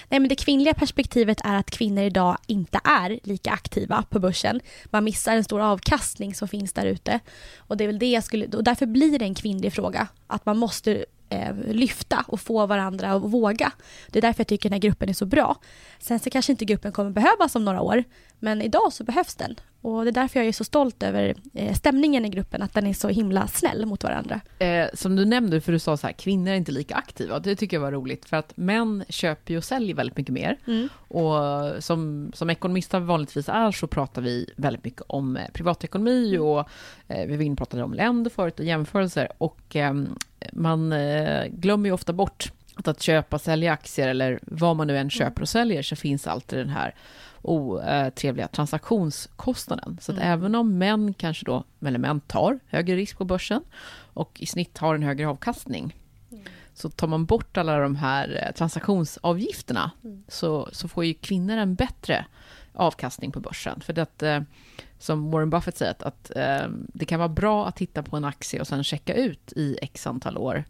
Nej, 0.08 0.20
men 0.20 0.28
det 0.28 0.34
kvinnliga 0.34 0.74
perspektivet 0.74 1.40
är 1.44 1.54
att 1.54 1.70
kvinnor 1.70 2.02
idag 2.02 2.38
inte 2.46 2.80
är 2.84 3.20
lika 3.22 3.50
aktiva 3.50 4.04
på 4.10 4.18
börsen. 4.18 4.60
Man 4.84 5.04
missar 5.04 5.36
en 5.36 5.44
stor 5.44 5.60
avkastning 5.60 6.34
som 6.34 6.48
finns 6.48 6.72
där 6.72 6.86
ute. 6.86 7.20
Och 7.58 7.76
det 7.76 7.84
är 7.84 7.88
väl 7.88 7.98
det 7.98 8.10
jag 8.10 8.24
skulle, 8.24 8.46
och 8.46 8.64
därför 8.64 8.86
blir 8.86 9.18
det 9.18 9.24
en 9.24 9.34
kvinnlig 9.34 9.72
fråga. 9.72 10.08
Att 10.26 10.46
man 10.46 10.58
måste 10.58 11.04
eh, 11.28 11.54
lyfta 11.66 12.24
och 12.28 12.40
få 12.40 12.66
varandra 12.66 13.12
att 13.12 13.22
våga. 13.22 13.72
Det 14.08 14.18
är 14.18 14.22
därför 14.22 14.40
jag 14.40 14.48
tycker 14.48 14.68
den 14.68 14.74
här 14.74 14.80
gruppen 14.80 15.08
är 15.08 15.12
så 15.12 15.26
bra. 15.26 15.56
Sen 15.98 16.20
så 16.20 16.30
kanske 16.30 16.52
inte 16.52 16.64
gruppen 16.64 16.92
kommer 16.92 17.10
behövas 17.10 17.56
om 17.56 17.64
några 17.64 17.80
år, 17.80 18.04
men 18.38 18.62
idag 18.62 18.92
så 18.92 19.04
behövs 19.04 19.34
den. 19.34 19.56
Och 19.82 20.04
det 20.04 20.10
är 20.10 20.12
därför 20.12 20.40
jag 20.40 20.48
är 20.48 20.52
så 20.52 20.64
stolt 20.64 21.02
över 21.02 21.34
eh, 21.54 21.74
stämningen 21.74 22.24
i 22.24 22.28
gruppen, 22.28 22.62
att 22.62 22.74
den 22.74 22.86
är 22.86 22.94
så 22.94 23.08
himla 23.08 23.46
snäll 23.48 23.86
mot 23.86 24.04
varandra. 24.04 24.40
Eh, 24.58 24.86
som 24.94 25.16
du 25.16 25.24
nämnde, 25.24 25.60
för 25.60 25.72
du 25.72 25.78
sa 25.78 25.96
så 25.96 26.06
här, 26.06 26.14
kvinnor 26.14 26.52
är 26.52 26.54
inte 26.54 26.72
lika 26.72 26.94
aktiva. 26.94 27.38
Det 27.38 27.56
tycker 27.56 27.76
jag 27.76 27.82
var 27.82 27.92
roligt, 27.92 28.24
för 28.24 28.36
att 28.36 28.56
män 28.56 29.04
köper 29.08 29.52
ju 29.52 29.58
och 29.58 29.64
säljer 29.64 29.94
väldigt 29.94 30.16
mycket 30.16 30.32
mer. 30.32 30.58
Mm. 30.66 30.88
Och 30.94 31.34
som, 31.84 32.30
som 32.34 32.50
ekonomister 32.50 33.00
vanligtvis 33.00 33.48
är, 33.48 33.70
så 33.70 33.86
pratar 33.86 34.22
vi 34.22 34.50
väldigt 34.56 34.84
mycket 34.84 35.02
om 35.06 35.36
eh, 35.36 35.48
privatekonomi 35.52 36.38
och 36.38 36.68
eh, 37.08 37.26
vi 37.26 37.56
pratade 37.56 37.82
om 37.82 37.94
länder 37.94 38.30
förut 38.30 38.58
och 38.58 38.66
jämförelser. 38.66 39.28
Och 39.38 39.76
eh, 39.76 39.94
man 40.52 40.92
eh, 40.92 41.46
glömmer 41.46 41.88
ju 41.88 41.92
ofta 41.92 42.12
bort 42.12 42.52
att, 42.74 42.88
att 42.88 43.02
köpa 43.02 43.36
och 43.36 43.40
sälja 43.40 43.72
aktier, 43.72 44.08
eller 44.08 44.38
vad 44.42 44.76
man 44.76 44.86
nu 44.86 44.98
än 44.98 45.10
köper 45.10 45.42
och 45.42 45.48
säljer, 45.48 45.82
så 45.82 45.96
finns 45.96 46.26
alltid 46.26 46.58
den 46.58 46.68
här 46.68 46.94
otrevliga 47.42 48.48
transaktionskostnaden. 48.48 49.98
Så 50.00 50.12
att 50.12 50.18
mm. 50.18 50.32
även 50.32 50.54
om 50.54 50.78
män 50.78 51.14
kanske 51.14 51.46
då, 51.46 51.64
eller 51.86 51.98
män 51.98 52.20
tar 52.20 52.58
högre 52.66 52.96
risk 52.96 53.18
på 53.18 53.24
börsen 53.24 53.62
och 53.92 54.40
i 54.40 54.46
snitt 54.46 54.78
har 54.78 54.94
en 54.94 55.02
högre 55.02 55.28
avkastning, 55.28 55.96
mm. 56.30 56.44
så 56.74 56.90
tar 56.90 57.06
man 57.06 57.24
bort 57.24 57.56
alla 57.56 57.78
de 57.78 57.96
här 57.96 58.46
eh, 58.46 58.54
transaktionsavgifterna, 58.54 59.90
mm. 60.04 60.24
så, 60.28 60.68
så 60.72 60.88
får 60.88 61.04
ju 61.04 61.14
kvinnor 61.14 61.56
en 61.56 61.74
bättre 61.74 62.24
avkastning 62.74 63.32
på 63.32 63.40
börsen. 63.40 63.80
För 63.80 63.92
det 63.92 64.22
eh, 64.22 64.42
som 64.98 65.30
Warren 65.30 65.50
Buffett 65.50 65.76
säger, 65.76 65.90
att, 65.90 66.02
att 66.02 66.36
eh, 66.36 66.68
det 66.94 67.04
kan 67.04 67.18
vara 67.18 67.28
bra 67.28 67.66
att 67.66 67.76
titta 67.76 68.02
på 68.02 68.16
en 68.16 68.24
aktie 68.24 68.60
och 68.60 68.66
sen 68.66 68.84
checka 68.84 69.14
ut 69.14 69.52
i 69.56 69.78
x 69.82 70.06
antal 70.06 70.38
år 70.38 70.64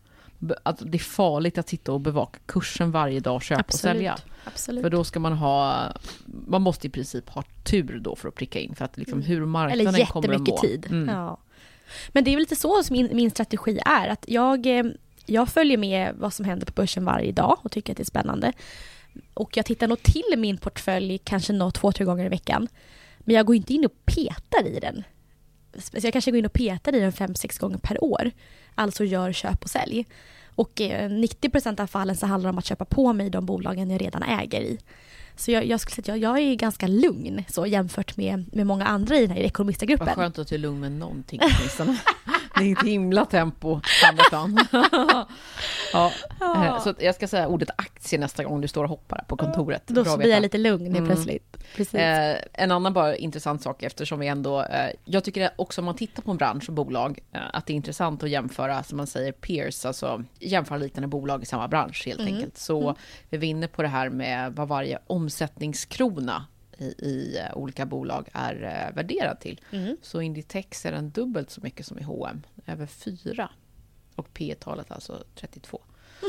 att 0.62 0.82
det 0.86 0.96
är 0.96 1.02
farligt 1.02 1.58
att 1.58 1.68
sitta 1.68 1.92
och 1.92 2.00
bevaka 2.00 2.38
kursen 2.46 2.90
varje 2.90 3.20
dag, 3.20 3.42
köpa 3.42 3.60
Absolut. 3.60 3.74
och 3.74 3.80
sälja. 3.80 4.18
Absolut. 4.44 4.82
För 4.82 4.90
då 4.90 5.04
ska 5.04 5.20
man 5.20 5.32
ha, 5.32 5.88
man 6.46 6.62
måste 6.62 6.86
i 6.86 6.90
princip 6.90 7.28
ha 7.28 7.44
tur 7.64 8.00
då 8.00 8.16
för 8.16 8.28
att 8.28 8.34
pricka 8.34 8.60
in, 8.60 8.74
för 8.74 8.84
att 8.84 8.96
liksom 8.96 9.18
mm. 9.18 9.28
hur 9.28 9.46
marknaden 9.46 9.94
Eller 9.94 10.06
kommer 10.06 10.34
att 10.34 10.48
må. 10.48 10.58
tid. 10.58 10.86
Mm. 10.90 11.08
Ja. 11.08 11.38
Men 12.08 12.24
det 12.24 12.30
är 12.30 12.36
väl 12.36 12.40
lite 12.40 12.56
så 12.56 12.82
som 12.82 12.96
min, 12.96 13.08
min 13.12 13.30
strategi 13.30 13.78
är, 13.84 14.08
att 14.08 14.24
jag, 14.28 14.66
eh, 14.66 14.84
jag 15.26 15.48
följer 15.48 15.76
med 15.76 16.14
vad 16.18 16.32
som 16.32 16.44
händer 16.44 16.66
på 16.66 16.72
börsen 16.72 17.04
varje 17.04 17.32
dag 17.32 17.58
och 17.62 17.72
tycker 17.72 17.92
att 17.92 17.96
det 17.96 18.02
är 18.02 18.04
spännande. 18.04 18.52
Och 19.34 19.56
jag 19.56 19.66
tittar 19.66 19.88
nog 19.88 20.02
till 20.02 20.34
min 20.38 20.58
portfölj 20.58 21.18
kanske 21.18 21.52
nå 21.52 21.70
två, 21.70 21.92
tre 21.92 22.04
gånger 22.04 22.24
i 22.24 22.28
veckan. 22.28 22.68
Men 23.18 23.36
jag 23.36 23.46
går 23.46 23.56
inte 23.56 23.74
in 23.74 23.84
och 23.84 24.04
petar 24.04 24.66
i 24.66 24.80
den. 24.80 25.04
Så 25.78 26.06
jag 26.06 26.12
kanske 26.12 26.30
går 26.30 26.38
in 26.38 26.46
och 26.46 26.52
petar 26.52 26.94
i 26.94 27.00
den 27.00 27.12
fem, 27.12 27.34
sex 27.34 27.58
gånger 27.58 27.78
per 27.78 28.04
år. 28.04 28.30
Alltså 28.74 29.04
gör 29.04 29.32
köp 29.32 29.62
och 29.64 29.70
sälj. 29.70 30.06
Och 30.54 30.80
90 31.10 31.50
eh, 31.54 31.74
av 31.82 31.86
fallen 31.86 32.16
så 32.16 32.26
handlar 32.26 32.48
det 32.48 32.52
om 32.52 32.58
att 32.58 32.64
köpa 32.64 32.84
på 32.84 33.12
mig 33.12 33.30
de 33.30 33.46
bolagen 33.46 33.90
jag 33.90 34.00
redan 34.00 34.22
äger 34.22 34.60
i. 34.60 34.78
Så 35.36 35.50
jag, 35.50 35.66
jag 35.66 35.80
skulle 35.80 35.94
säga 35.94 36.14
att 36.14 36.20
jag, 36.20 36.38
jag, 36.38 36.48
är 36.48 36.54
ganska 36.54 36.86
lugn 36.86 37.44
så 37.48 37.66
jämfört 37.66 38.16
med, 38.16 38.44
med 38.52 38.66
många 38.66 38.86
andra 38.86 39.16
i 39.16 39.20
den 39.20 39.36
här 39.36 39.42
ekonomistagruppen. 39.42 40.06
Vad 40.06 40.16
skönt 40.16 40.38
att 40.38 40.48
du 40.48 40.54
är 40.54 40.58
lugn 40.58 40.80
med 40.80 40.92
någonting 40.92 41.40
åtminstone. 41.42 41.98
det 42.56 42.64
är 42.64 42.72
ett 42.72 42.86
himla 42.86 43.24
tempo 43.24 43.80
på 43.80 43.82
ja. 45.92 46.12
Eh, 46.40 46.80
så 46.80 46.94
jag 46.98 47.14
ska 47.14 47.28
säga 47.28 47.48
ordet 47.48 47.70
aktie 47.76 48.18
nästa 48.18 48.44
gång 48.44 48.60
du 48.60 48.68
står 48.68 48.84
och 48.84 48.90
hoppar 48.90 49.24
på 49.28 49.36
kontoret. 49.36 49.82
Då 49.86 50.16
blir 50.16 50.30
jag 50.30 50.42
lite 50.42 50.58
lugn 50.58 50.86
mm. 50.86 51.06
plötsligt. 51.06 51.56
Eh, 51.92 52.36
en 52.52 52.70
annan 52.70 52.92
bara 52.92 53.16
intressant 53.16 53.62
sak 53.62 53.82
eftersom 53.82 54.20
vi 54.20 54.26
ändå, 54.26 54.62
eh, 54.62 54.90
jag 55.04 55.24
tycker 55.24 55.50
också 55.56 55.80
om 55.80 55.84
man 55.84 55.96
tittar 55.96 56.22
på 56.22 56.30
en 56.30 56.36
bransch 56.36 56.68
och 56.68 56.74
bolag, 56.74 57.18
eh, 57.32 57.40
att 57.52 57.66
det 57.66 57.72
är 57.72 57.74
intressant 57.74 58.22
att 58.22 58.30
jämföra, 58.30 58.82
som 58.82 58.96
man 58.96 59.06
säger, 59.06 59.32
peers, 59.32 59.84
alltså 59.84 60.24
jämföra 60.38 60.78
liknande 60.78 61.08
bolag 61.08 61.42
i 61.42 61.46
samma 61.46 61.68
bransch 61.68 62.06
helt 62.06 62.20
mm. 62.20 62.34
enkelt. 62.34 62.58
Så 62.58 62.82
mm. 62.82 62.94
vi 63.30 63.36
är 63.36 63.50
inne 63.50 63.68
på 63.68 63.82
det 63.82 63.88
här 63.88 64.08
med 64.08 64.52
vad 64.52 64.68
varje 64.68 64.98
omsättningskrona 65.06 66.46
i, 66.78 66.84
i 66.84 67.38
uh, 67.38 67.56
olika 67.56 67.86
bolag 67.86 68.28
är 68.32 68.54
uh, 68.54 68.96
värderad 68.96 69.40
till. 69.40 69.60
Mm. 69.70 69.96
Så 70.02 70.20
Inditex 70.20 70.86
är 70.86 70.92
den 70.92 71.10
dubbelt 71.10 71.50
så 71.50 71.60
mycket 71.60 71.86
som 71.86 71.98
i 71.98 72.02
H&M, 72.02 72.42
över 72.66 72.86
4. 72.86 73.50
Och 74.16 74.34
P 74.34 74.54
talet 74.60 74.90
alltså 74.90 75.24
32. 75.34 75.80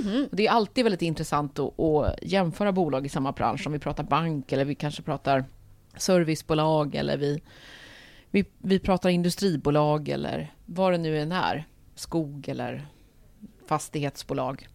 Mm. 0.04 0.30
Det 0.32 0.48
är 0.48 0.52
alltid 0.52 0.84
väldigt 0.84 1.02
intressant 1.02 1.60
att, 1.60 1.80
att, 1.80 2.20
jämföra 2.22 2.72
bolag 2.72 3.06
i 3.06 3.10
samma 3.10 3.32
bransch. 3.32 3.68
Om 3.68 3.74
vi 3.74 3.80
pratar 3.80 4.04
bank 4.04 4.52
eller 4.52 4.66
vi 4.66 4.76
kanske 4.76 5.02
pratar 5.02 5.46
servicebolag 5.98 6.96
eller 6.96 7.18
vi, 7.18 7.42
vi, 8.32 8.46
vi 8.58 8.80
pratar 8.80 9.10
industribolag 9.10 10.10
eller 10.10 10.54
vad 10.66 10.94
det 10.94 10.98
nu 10.98 11.20
än 11.20 11.32
är. 11.32 11.68
Skog 11.96 12.50
eller 12.50 12.88
fastighetsbolag. 13.68 14.68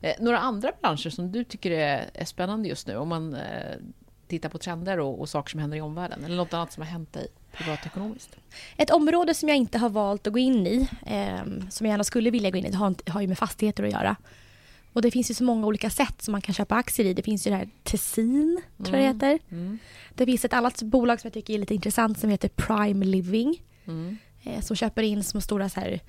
Eh, 0.00 0.14
några 0.20 0.38
andra 0.38 0.72
branscher 0.80 1.10
som 1.10 1.32
du 1.32 1.44
tycker 1.44 1.70
är, 1.70 2.10
är 2.14 2.24
spännande 2.24 2.68
just 2.68 2.86
nu 2.86 2.96
om 2.96 3.08
man 3.08 3.34
eh, 3.34 3.76
tittar 4.28 4.48
på 4.48 4.58
trender 4.58 5.00
och, 5.00 5.20
och, 5.20 5.28
saker 5.28 5.50
som 5.50 5.60
händer 5.60 5.76
i 5.76 5.80
omvärlden 5.80 6.24
eller 6.24 6.36
något 6.36 6.54
annat 6.54 6.72
som 6.72 6.82
har 6.82 6.90
hänt 6.90 7.12
dig 7.12 7.26
privatekonomiskt? 7.52 8.36
Ett 8.76 8.90
område 8.90 9.34
som 9.34 9.48
jag 9.48 9.58
inte 9.58 9.78
har 9.78 9.88
valt 9.88 10.26
att 10.26 10.32
gå 10.32 10.38
in 10.38 10.66
i, 10.66 10.88
eh, 11.06 11.44
som 11.70 11.86
jag 11.86 11.92
gärna 11.92 12.04
skulle 12.04 12.30
vilja 12.30 12.50
gå 12.50 12.58
in 12.58 12.66
i, 12.66 12.72
har, 12.72 13.10
har 13.10 13.20
ju 13.20 13.26
med 13.26 13.38
fastigheter 13.38 13.84
att 13.84 13.92
göra. 13.92 14.16
Och 14.92 15.02
det 15.02 15.10
finns 15.10 15.30
ju 15.30 15.34
så 15.34 15.44
många 15.44 15.66
olika 15.66 15.90
sätt 15.90 16.22
som 16.22 16.32
man 16.32 16.40
kan 16.40 16.54
köpa 16.54 16.74
aktier 16.74 17.06
i. 17.06 17.14
Det 17.14 17.22
finns 17.22 17.46
ju 17.46 17.50
det 17.50 17.56
här 17.56 17.68
Tessin, 17.82 18.62
tror 18.84 18.98
jag 18.98 19.04
det 19.04 19.10
mm. 19.10 19.14
heter. 19.14 19.38
Mm. 19.50 19.78
Det 20.14 20.26
finns 20.26 20.44
ett 20.44 20.52
annat 20.52 20.82
bolag 20.82 21.20
som 21.20 21.28
jag 21.28 21.34
tycker 21.34 21.54
är 21.54 21.58
lite 21.58 21.74
intressant 21.74 22.18
som 22.18 22.30
heter 22.30 22.48
Prime 22.48 23.04
Living. 23.04 23.62
Mm. 23.84 24.16
Eh, 24.42 24.60
som 24.60 24.76
köper 24.76 25.02
in 25.02 25.24
små 25.24 25.40
stora 25.40 25.68
så 25.68 25.80
här, 25.80 26.00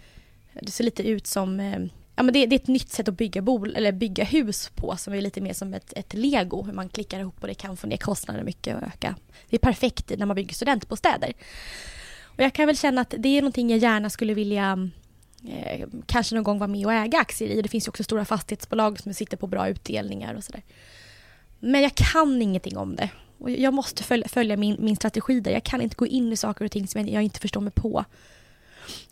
det 0.61 0.71
ser 0.71 0.83
lite 0.83 1.03
ut 1.03 1.27
som 1.27 1.59
eh, 1.59 1.79
Ja, 2.15 2.23
men 2.23 2.33
det, 2.33 2.45
det, 2.45 2.55
är 2.55 2.59
ett 2.59 2.67
nytt 2.67 2.91
sätt 2.91 3.07
att 3.07 3.17
bygga, 3.17 3.41
bol, 3.41 3.75
eller 3.75 3.91
bygga 3.91 4.23
hus 4.23 4.71
på 4.75 4.95
som 4.97 5.13
är 5.13 5.21
lite 5.21 5.41
mer 5.41 5.53
som 5.53 5.73
ett, 5.73 5.93
ett 5.95 6.13
lego. 6.13 6.63
Hur 6.63 6.73
man 6.73 6.89
klickar 6.89 7.19
ihop 7.19 7.35
och 7.41 7.47
det 7.47 7.53
kan 7.53 7.77
få 7.77 7.87
ner 7.87 7.97
kostnader 7.97 8.43
mycket 8.43 8.75
och 8.75 8.83
öka. 8.83 9.15
Det 9.49 9.55
är 9.55 9.59
perfekt 9.59 10.11
när 10.17 10.25
man 10.25 10.35
bygger 10.35 10.53
studentbostäder. 10.53 11.33
Och 12.23 12.39
jag 12.43 12.53
kan 12.53 12.67
väl 12.67 12.77
känna 12.77 13.01
att 13.01 13.13
det 13.17 13.29
är 13.29 13.41
någonting 13.41 13.69
jag 13.69 13.79
gärna 13.79 14.09
skulle 14.09 14.33
vilja 14.33 14.89
eh, 15.47 15.87
kanske 16.05 16.35
någon 16.35 16.43
gång 16.43 16.59
vara 16.59 16.67
med 16.67 16.85
och 16.85 16.93
äga 16.93 17.17
aktier 17.17 17.49
i. 17.49 17.61
Det 17.61 17.69
finns 17.69 17.87
ju 17.87 17.89
också 17.89 18.03
stora 18.03 18.25
fastighetsbolag 18.25 18.99
som 18.99 19.13
sitter 19.13 19.37
på 19.37 19.47
bra 19.47 19.69
utdelningar 19.69 20.35
och 20.35 20.43
sådär. 20.43 20.61
Men 21.59 21.81
jag 21.81 21.95
kan 21.95 22.41
ingenting 22.41 22.77
om 22.77 22.95
det. 22.95 23.09
Och 23.37 23.51
jag 23.51 23.73
måste 23.73 24.03
följa, 24.03 24.27
följa 24.27 24.57
min, 24.57 24.75
min 24.79 24.95
strategi 24.95 25.39
där. 25.39 25.51
Jag 25.51 25.63
kan 25.63 25.81
inte 25.81 25.95
gå 25.95 26.07
in 26.07 26.33
i 26.33 26.37
saker 26.37 26.65
och 26.65 26.71
ting 26.71 26.87
som 26.87 27.07
jag 27.07 27.23
inte 27.23 27.39
förstår 27.39 27.61
mig 27.61 27.73
på. 27.73 28.05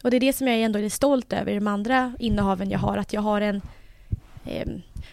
Och 0.03 0.11
det 0.11 0.17
är 0.17 0.19
det 0.19 0.33
som 0.33 0.47
jag 0.47 0.61
ändå 0.61 0.79
är 0.79 0.89
stolt 0.89 1.33
över 1.33 1.51
i 1.51 1.55
de 1.55 1.67
andra 1.67 2.13
innehaven 2.19 2.69
jag 2.69 2.79
har. 2.79 2.97
Att 2.97 3.13
jag 3.13 3.21
har 3.21 3.41
en... 3.41 3.61
Eh, 4.45 4.67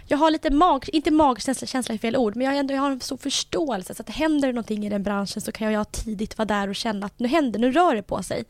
jag 0.06 0.18
har 0.18 0.30
lite 0.30 0.50
mag... 0.50 0.88
Inte 0.92 1.10
magkänsla, 1.10 1.66
känsla 1.66 1.94
är 1.94 1.98
fel 1.98 2.16
ord, 2.16 2.36
men 2.36 2.46
jag, 2.46 2.56
ändå, 2.56 2.74
jag 2.74 2.80
har 2.80 2.90
en 2.90 3.00
stor 3.00 3.16
förståelse. 3.16 3.94
Så 3.94 4.02
att 4.02 4.06
det 4.06 4.12
händer 4.12 4.52
någonting 4.52 4.86
i 4.86 4.88
den 4.88 5.02
branschen 5.02 5.42
så 5.42 5.52
kan 5.52 5.72
jag 5.72 5.92
tidigt 5.92 6.38
vara 6.38 6.46
där 6.46 6.68
och 6.68 6.76
känna 6.76 7.06
att 7.06 7.18
nu 7.18 7.28
händer, 7.28 7.58
nu 7.58 7.72
rör 7.72 7.94
det 7.94 8.02
på 8.02 8.22
sig. 8.22 8.44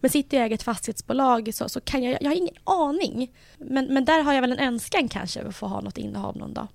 Men 0.00 0.10
sitter 0.10 0.40
jag 0.40 0.50
i 0.50 0.54
ett 0.54 0.62
fastighetsbolag 0.62 1.54
så, 1.54 1.68
så 1.68 1.80
kan 1.80 2.02
jag, 2.02 2.22
jag 2.22 2.30
har 2.30 2.36
ingen 2.36 2.54
aning. 2.64 3.32
Men, 3.58 3.86
men 3.94 4.04
där 4.04 4.22
har 4.22 4.32
jag 4.32 4.40
väl 4.40 4.52
en 4.52 4.58
önskan 4.58 5.08
kanske 5.08 5.42
att 5.42 5.56
få 5.56 5.66
ha 5.66 5.80
något 5.80 5.98
innehav 5.98 6.36
någon 6.36 6.54
dag. 6.54 6.66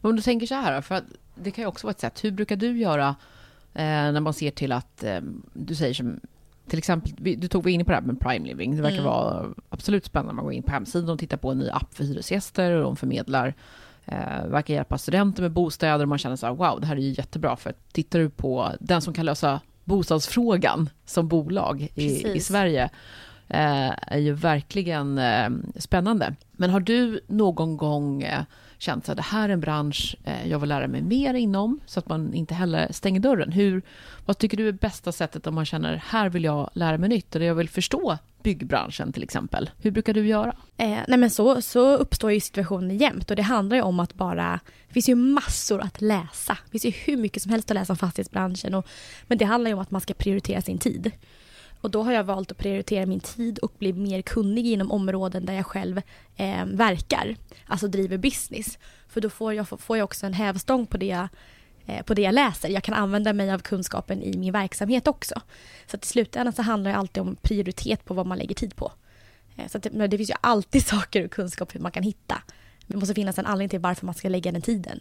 Men 0.00 0.10
om 0.10 0.16
du 0.16 0.22
tänker 0.22 0.46
så 0.46 0.54
här, 0.54 0.80
för 0.80 1.02
det 1.34 1.50
kan 1.50 1.62
ju 1.62 1.68
också 1.68 1.86
vara 1.86 1.90
ett 1.90 2.00
sätt. 2.00 2.24
Hur 2.24 2.30
brukar 2.30 2.56
du 2.56 2.78
göra 2.78 3.08
eh, 3.74 3.84
när 3.84 4.20
man 4.20 4.34
ser 4.34 4.50
till 4.50 4.72
att, 4.72 5.04
eh, 5.04 5.20
du 5.52 5.74
säger 5.74 5.94
som 5.94 6.20
till 6.68 6.78
exempel, 6.78 7.40
du 7.40 7.48
tog 7.48 7.64
vi 7.64 7.72
in 7.72 7.84
på 7.84 7.90
det 7.90 7.96
här 7.96 8.02
med 8.02 8.20
Prime 8.20 8.46
Living. 8.46 8.76
Det 8.76 8.82
verkar 8.82 8.98
mm. 8.98 9.10
vara 9.10 9.46
absolut 9.68 10.04
spännande. 10.04 10.32
Man 10.32 10.44
går 10.44 10.52
in 10.52 10.62
på 10.62 10.72
hemsidan 10.72 11.10
och 11.10 11.18
tittar 11.18 11.36
på 11.36 11.50
en 11.50 11.58
ny 11.58 11.68
app 11.68 11.94
för 11.94 12.04
hyresgäster 12.04 12.72
och 12.72 12.82
de 12.82 12.96
förmedlar 12.96 13.54
eh, 14.06 14.46
verkar 14.46 14.74
hjälpa 14.74 14.98
studenter 14.98 15.42
med 15.42 15.52
bostäder 15.52 16.04
och 16.04 16.08
man 16.08 16.18
känner 16.18 16.36
så 16.36 16.46
här, 16.46 16.54
wow, 16.54 16.80
det 16.80 16.86
här 16.86 16.96
är 16.96 17.00
ju 17.00 17.14
jättebra 17.18 17.56
för 17.56 17.74
tittar 17.92 18.18
du 18.18 18.30
på 18.30 18.72
den 18.80 19.02
som 19.02 19.14
kan 19.14 19.26
lösa 19.26 19.60
bostadsfrågan 19.84 20.90
som 21.04 21.28
bolag 21.28 21.88
i, 21.94 22.32
i 22.34 22.40
Sverige 22.40 22.84
eh, 23.48 23.92
är 24.06 24.18
ju 24.18 24.32
verkligen 24.32 25.18
eh, 25.18 25.50
spännande. 25.76 26.34
Men 26.52 26.70
har 26.70 26.80
du 26.80 27.20
någon 27.26 27.76
gång 27.76 28.22
eh, 28.22 28.42
känt 28.78 29.08
att 29.08 29.16
det 29.16 29.22
här 29.22 29.48
är 29.48 29.52
en 29.52 29.60
bransch 29.60 30.16
eh, 30.24 30.48
jag 30.48 30.58
vill 30.58 30.68
lära 30.68 30.88
mig 30.88 31.02
mer 31.02 31.34
inom, 31.34 31.80
så 31.86 31.98
att 31.98 32.08
man 32.08 32.34
inte 32.34 32.54
heller 32.54 32.92
stänger 32.92 33.20
dörren? 33.20 33.52
Hur, 33.52 33.82
vad 34.26 34.38
tycker 34.38 34.56
du 34.56 34.68
är 34.68 34.72
bästa 34.72 35.12
sättet 35.12 35.46
om 35.46 35.54
man 35.54 35.66
känner 35.66 36.02
här 36.06 36.28
vill 36.28 36.44
jag 36.44 36.70
lära 36.72 36.98
mig 36.98 37.08
nytt, 37.08 37.36
eller 37.36 37.46
jag 37.46 37.54
vill 37.54 37.68
förstå 37.68 38.18
byggbranschen 38.42 39.12
till 39.12 39.22
exempel? 39.22 39.70
Hur 39.82 39.90
brukar 39.90 40.14
du 40.14 40.26
göra? 40.26 40.56
Eh, 40.76 40.98
nej 41.08 41.18
men 41.18 41.30
så, 41.30 41.62
så 41.62 41.96
uppstår 41.96 42.32
ju 42.32 42.40
situationen 42.40 42.98
jämt 42.98 43.30
och 43.30 43.36
det 43.36 43.42
handlar 43.42 43.76
ju 43.76 43.82
om 43.82 44.00
att 44.00 44.14
bara... 44.14 44.60
Det 44.88 44.94
finns 44.94 45.08
ju 45.08 45.14
massor 45.14 45.80
att 45.80 46.00
läsa. 46.00 46.58
Det 46.64 46.70
finns 46.70 46.84
ju 46.84 46.90
hur 46.90 47.16
mycket 47.16 47.42
som 47.42 47.52
helst 47.52 47.70
att 47.70 47.74
läsa 47.74 47.92
om 47.92 47.96
fastighetsbranschen. 47.96 48.74
Och, 48.74 48.86
men 49.26 49.38
det 49.38 49.44
handlar 49.44 49.70
ju 49.70 49.74
om 49.74 49.80
att 49.80 49.90
man 49.90 50.00
ska 50.00 50.14
prioritera 50.14 50.62
sin 50.62 50.78
tid. 50.78 51.12
Och 51.80 51.90
då 51.90 52.02
har 52.02 52.12
jag 52.12 52.24
valt 52.24 52.50
att 52.50 52.58
prioritera 52.58 53.06
min 53.06 53.20
tid 53.20 53.58
och 53.58 53.72
bli 53.78 53.92
mer 53.92 54.22
kunnig 54.22 54.66
inom 54.66 54.90
områden 54.90 55.46
där 55.46 55.54
jag 55.54 55.66
själv 55.66 56.02
eh, 56.36 56.64
verkar, 56.64 57.36
alltså 57.66 57.88
driver 57.88 58.18
business. 58.18 58.78
För 59.08 59.20
då 59.20 59.30
får 59.30 59.54
jag, 59.54 59.68
får 59.68 59.96
jag 59.96 60.04
också 60.04 60.26
en 60.26 60.32
hävstång 60.32 60.86
på 60.86 60.96
det 60.96 61.06
jag 61.06 61.28
eh, 61.86 62.02
på 62.02 62.14
det 62.14 62.22
jag 62.22 62.34
läser. 62.34 62.68
Jag 62.68 62.82
kan 62.82 62.94
använda 62.94 63.32
mig 63.32 63.52
av 63.52 63.58
kunskapen 63.58 64.22
i 64.22 64.38
min 64.38 64.52
verksamhet 64.52 65.06
också. 65.06 65.40
Så 65.86 65.96
att 65.96 66.04
i 66.04 66.08
slutändan 66.08 66.52
så 66.52 66.62
handlar 66.62 66.90
det 66.90 66.96
alltid 66.96 67.20
om 67.20 67.36
prioritet 67.42 68.04
på 68.04 68.14
vad 68.14 68.26
man 68.26 68.38
lägger 68.38 68.54
tid 68.54 68.76
på. 68.76 68.92
Eh, 69.56 69.68
så 69.68 69.78
det, 69.78 70.06
det, 70.06 70.16
finns 70.16 70.30
ju 70.30 70.34
alltid 70.40 70.86
saker 70.86 71.24
och 71.24 71.30
kunskap 71.30 71.74
man 71.74 71.92
kan 71.92 72.02
hitta. 72.02 72.42
Det 72.86 72.96
måste 72.96 73.14
finnas 73.14 73.38
en 73.38 73.46
anledning 73.46 73.68
till 73.68 73.80
varför 73.80 74.06
man 74.06 74.14
ska 74.14 74.28
lägga 74.28 74.52
den 74.52 74.62
tiden. 74.62 75.00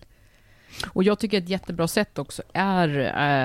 Och 0.87 1.03
jag 1.03 1.19
tycker 1.19 1.37
ett 1.37 1.49
jättebra 1.49 1.87
sätt 1.87 2.19
också 2.19 2.43
är 2.53 2.99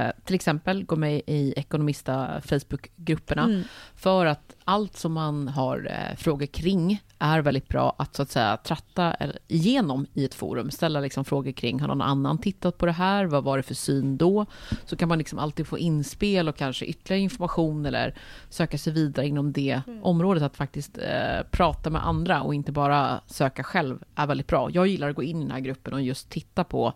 eh, 0.05 0.25
till 0.25 0.35
exempel 0.35 0.85
gå 0.85 0.97
med 0.97 1.23
i 1.27 1.55
Ekonomista 1.57 2.41
Facebookgrupperna. 2.41 3.45
Mm. 3.45 3.63
För 3.97 4.27
att 4.27 4.57
allt 4.65 4.97
som 4.97 5.13
man 5.13 5.49
har 5.49 5.89
eh, 5.91 6.17
frågor 6.17 6.47
kring 6.47 7.03
är 7.19 7.41
väldigt 7.41 7.69
bra 7.69 7.95
att 7.99 8.17
så 8.17 8.23
att 8.23 8.31
säga 8.31 8.57
tratta 8.57 9.17
igenom 9.49 10.07
i 10.15 10.25
ett 10.25 10.35
forum. 10.35 10.71
Ställa 10.71 11.01
liksom 11.01 11.25
frågor 11.25 11.53
kring, 11.53 11.81
har 11.81 11.89
någon 11.89 12.03
annan 12.03 12.39
tittat 12.39 12.79
på 12.79 12.87
det 12.87 12.93
här? 12.93 13.25
Vad 13.25 13.45
var 13.45 13.57
det 13.57 13.63
för 13.63 13.75
syn 13.75 14.17
då? 14.17 14.47
Så 14.85 14.97
kan 14.97 15.09
man 15.09 15.19
liksom 15.19 15.39
alltid 15.39 15.67
få 15.67 15.79
inspel 15.79 16.49
och 16.49 16.57
kanske 16.57 16.85
ytterligare 16.85 17.23
information 17.23 17.87
eller 17.87 18.15
söka 18.49 18.79
sig 18.79 18.93
vidare 18.93 19.27
inom 19.27 19.53
det 19.53 19.83
mm. 19.87 20.05
området. 20.05 20.43
Att 20.43 20.57
faktiskt 20.57 20.99
eh, 20.99 21.47
prata 21.51 21.91
med 21.91 22.07
andra 22.07 22.43
och 22.43 22.55
inte 22.55 22.73
bara 22.73 23.21
söka 23.27 23.63
själv 23.63 24.05
är 24.15 24.27
väldigt 24.27 24.47
bra. 24.47 24.71
Jag 24.71 24.87
gillar 24.87 25.11
att 25.11 25.17
gå 25.17 25.23
in 25.23 25.37
i 25.37 25.43
den 25.43 25.51
här 25.51 25.61
gruppen 25.61 25.95
och 25.95 26.03
just 26.03 26.31
titta 26.31 26.65
på 26.65 26.93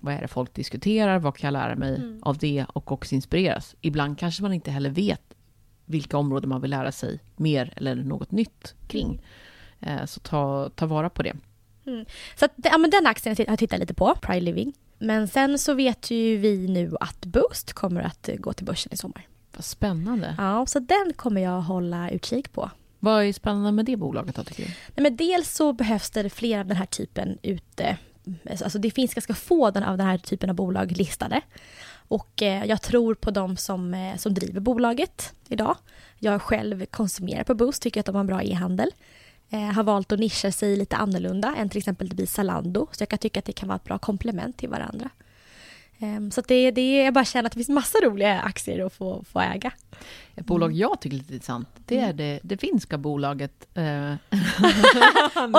vad 0.00 0.14
är 0.14 0.20
det 0.20 0.28
folk 0.28 0.54
diskuterar? 0.54 1.18
Vad 1.18 1.36
kan 1.36 1.48
jag 1.48 1.52
lära 1.52 1.76
mig 1.76 1.96
mm. 1.96 2.18
av 2.22 2.38
det 2.38 2.66
och 2.68 2.92
också 2.92 3.14
inspireras? 3.14 3.74
Ibland 3.80 4.18
kanske 4.18 4.42
man 4.42 4.52
inte 4.52 4.70
heller 4.70 4.90
vet 4.90 5.33
vilka 5.84 6.16
områden 6.16 6.48
man 6.48 6.60
vill 6.60 6.70
lära 6.70 6.92
sig 6.92 7.20
mer 7.36 7.72
eller 7.76 7.94
något 7.94 8.30
nytt 8.30 8.74
kring. 8.88 9.22
Mm. 9.80 10.06
Så 10.06 10.20
ta, 10.20 10.70
ta 10.74 10.86
vara 10.86 11.10
på 11.10 11.22
det. 11.22 11.36
Mm. 11.86 12.04
Så 12.36 12.44
att, 12.44 12.52
ja, 12.56 12.78
men 12.78 12.90
den 12.90 13.06
aktien 13.06 13.36
har 13.38 13.44
jag 13.48 13.58
tittat 13.58 13.78
lite 13.78 13.94
på, 13.94 14.14
Pride 14.22 14.40
Living. 14.40 14.72
Men 14.98 15.28
sen 15.28 15.58
så 15.58 15.74
vet 15.74 16.10
ju 16.10 16.36
vi 16.36 16.68
nu 16.68 16.96
att 17.00 17.26
Boost 17.26 17.72
kommer 17.72 18.02
att 18.02 18.28
gå 18.38 18.52
till 18.52 18.66
börsen 18.66 18.92
i 18.92 18.96
sommar. 18.96 19.26
Vad 19.56 19.64
spännande. 19.64 20.34
Ja, 20.38 20.66
så 20.66 20.78
den 20.78 21.12
kommer 21.16 21.40
jag 21.40 21.60
hålla 21.60 22.10
utkik 22.10 22.52
på. 22.52 22.70
Vad 22.98 23.24
är 23.24 23.32
spännande 23.32 23.72
med 23.72 23.84
det 23.84 23.96
bolaget 23.96 24.36
då, 24.36 24.44
tycker 24.44 24.62
du? 24.62 24.68
Nej, 24.68 25.02
men 25.02 25.16
dels 25.16 25.54
så 25.54 25.72
behövs 25.72 26.10
det 26.10 26.30
fler 26.30 26.58
av 26.60 26.66
den 26.66 26.76
här 26.76 26.86
typen 26.86 27.38
ute. 27.42 27.96
Alltså 28.50 28.78
det 28.78 28.90
finns 28.90 29.14
ganska 29.14 29.34
få 29.34 29.66
av 29.66 29.72
den 29.72 30.00
här 30.00 30.18
typen 30.18 30.50
av 30.50 30.56
bolag 30.56 30.92
listade. 30.92 31.40
Och 32.08 32.42
eh, 32.42 32.64
jag 32.64 32.82
tror 32.82 33.14
på 33.14 33.30
de 33.30 33.56
som, 33.56 33.94
eh, 33.94 34.16
som 34.16 34.34
driver 34.34 34.60
bolaget 34.60 35.34
idag. 35.48 35.76
Jag 36.18 36.42
själv 36.42 36.86
konsumerar 36.86 37.44
på 37.44 37.54
Boost, 37.54 37.82
tycker 37.82 38.00
att 38.00 38.06
de 38.06 38.14
har 38.14 38.20
en 38.20 38.26
bra 38.26 38.42
e-handel. 38.42 38.90
Eh, 39.50 39.60
har 39.60 39.82
valt 39.82 40.12
att 40.12 40.18
nischa 40.18 40.52
sig 40.52 40.76
lite 40.76 40.96
annorlunda 40.96 41.54
än 41.58 41.68
till 41.68 41.78
exempel 41.78 42.26
Zalando. 42.26 42.86
Så 42.92 43.02
jag 43.02 43.08
kan 43.08 43.18
tycka 43.18 43.38
att 43.38 43.44
det 43.44 43.52
kan 43.52 43.68
vara 43.68 43.76
ett 43.76 43.84
bra 43.84 43.98
komplement 43.98 44.56
till 44.56 44.68
varandra. 44.68 45.10
Ehm, 45.98 46.30
så 46.30 46.40
det, 46.40 46.70
det, 46.70 46.96
jag 46.96 47.14
bara 47.14 47.24
känner 47.24 47.46
att 47.46 47.52
det 47.52 47.58
finns 47.58 47.68
massa 47.68 47.98
roliga 47.98 48.40
aktier 48.40 48.86
att 48.86 48.92
få, 48.92 49.24
få 49.32 49.40
äga. 49.40 49.72
Ett 50.34 50.46
bolag 50.46 50.66
mm. 50.66 50.78
jag 50.78 51.00
tycker 51.00 51.16
är 51.16 51.18
lite 51.18 51.34
intressant, 51.34 51.68
det 51.86 51.98
är 51.98 52.04
mm. 52.04 52.16
det, 52.16 52.40
det 52.42 52.56
finska 52.56 52.98
bolaget 52.98 53.68
eh, 53.74 53.82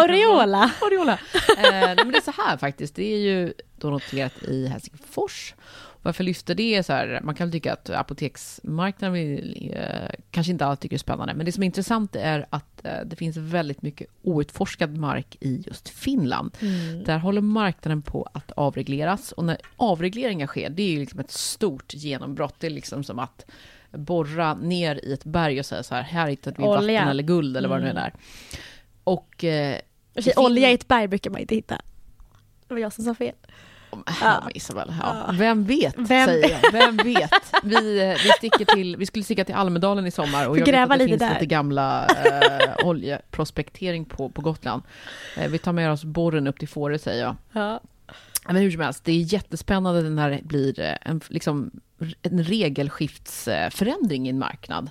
Oriola. 0.03 0.71
Oriola. 0.81 1.19
Eh, 1.58 1.95
men 1.95 2.12
det 2.12 2.17
är 2.17 2.31
så 2.31 2.41
här 2.41 2.58
faktiskt, 2.58 2.95
det 2.95 3.13
är 3.13 3.17
ju 3.17 3.53
då 3.77 3.89
noterat 3.89 4.43
i 4.43 4.67
Helsingfors 4.67 5.53
varför 6.06 6.24
lyfter 6.24 6.56
det 6.56 6.76
är 6.76 6.84
så 6.84 6.94
här, 6.94 7.20
man 7.24 7.36
kan 7.36 7.52
tycka 7.52 7.74
att 7.74 7.89
apoteksmarknaden 7.89 9.18
är, 9.18 9.78
eh, 9.78 10.15
kanske 10.32 10.52
inte 10.52 10.65
alltid 10.65 10.82
tycker 10.82 10.96
är 10.96 11.00
spännande, 11.00 11.34
men 11.34 11.46
det 11.46 11.52
som 11.52 11.63
är 11.63 11.65
intressant 11.65 12.15
är 12.15 12.46
att 12.50 12.86
eh, 12.86 13.00
det 13.06 13.15
finns 13.15 13.38
väldigt 13.38 13.82
mycket 13.82 14.08
outforskad 14.22 14.98
mark 14.98 15.38
i 15.39 15.63
just 15.68 15.89
Finland. 15.89 16.58
Mm. 16.62 17.04
Där 17.04 17.18
håller 17.18 17.41
marknaden 17.41 18.02
på 18.02 18.30
att 18.34 18.52
avregleras 18.52 19.32
och 19.32 19.46
när 19.46 19.58
avregleringar 19.76 20.48
sker, 20.48 20.70
det 20.70 20.84
är 20.84 20.91
ju 20.91 21.00
liksom 21.00 21.20
ett 21.20 21.32
stort 21.32 21.94
genombrott. 21.94 22.56
Det 22.60 22.68
är 22.68 22.72
liksom 22.72 23.04
som 23.04 23.20
att 23.20 23.46
borra 23.91 24.54
ner 24.54 25.06
i 25.06 25.13
ett 25.13 25.24
berg 25.24 25.60
och 25.60 25.65
säga 25.65 25.84
så 25.84 25.96
här, 25.96 26.02
här 26.02 26.28
hittar 26.28 26.56
vi 26.58 26.63
Olja. 26.63 27.00
vatten 27.00 27.08
eller 27.12 27.24
guld 27.24 27.58
eller 27.58 27.70
vad 27.70 27.80
mm. 27.82 27.96
det 27.96 28.02
nu 28.02 28.06
är. 28.06 28.13
Och... 29.04 29.44
Eh, 29.44 29.80
Olja 30.36 30.72
i 30.72 30.74
ett 30.74 30.88
berg 30.88 31.08
brukar 31.08 31.30
man 31.32 31.41
inte 31.41 31.56
hitta. 31.56 31.82
Det 32.68 32.74
var 32.74 32.82
jag 32.82 32.94
som 32.94 33.04
sa 33.04 33.15
fel 33.15 33.36
ja. 34.21 34.49
Isabel. 34.53 34.93
Ja. 35.01 35.31
Vem 35.34 35.63
vet, 35.63 35.95
Vem? 35.97 36.25
säger 36.27 36.60
jag. 36.63 36.71
Vem 36.71 36.97
vet? 36.97 37.31
Vi, 37.63 38.15
vi, 38.23 38.29
sticker 38.38 38.65
till, 38.65 38.97
vi 38.97 39.05
skulle 39.05 39.23
sticka 39.23 39.45
till 39.45 39.55
Almedalen 39.55 40.08
i 40.08 40.12
sommar 40.12 40.47
och 40.47 40.58
jag 40.58 40.65
vet 40.65 40.75
att 40.75 40.89
det 40.89 40.95
lite 40.97 41.08
finns 41.08 41.19
där. 41.19 41.34
lite 41.34 41.45
gamla 41.45 42.08
eh, 42.08 42.88
oljeprospektering 42.88 44.05
på, 44.05 44.29
på 44.29 44.41
Gotland. 44.41 44.84
Eh, 45.38 45.49
vi 45.49 45.58
tar 45.58 45.73
med 45.73 45.91
oss 45.91 46.03
borren 46.03 46.47
upp 46.47 46.60
till 46.60 46.67
Fårö, 46.67 46.97
säger 46.97 47.23
jag. 47.23 47.36
Ja. 47.51 47.79
Men 48.47 48.55
hur 48.55 48.71
som 48.71 48.81
helst, 48.81 49.05
det 49.05 49.12
är 49.12 49.34
jättespännande 49.34 50.01
när 50.01 50.29
det 50.29 50.41
blir 50.43 50.79
eh, 50.79 50.95
en, 51.01 51.21
liksom, 51.27 51.71
en 52.21 52.43
regelskiftsförändring 52.43 54.27
i 54.27 54.29
en 54.29 54.39
marknad 54.39 54.89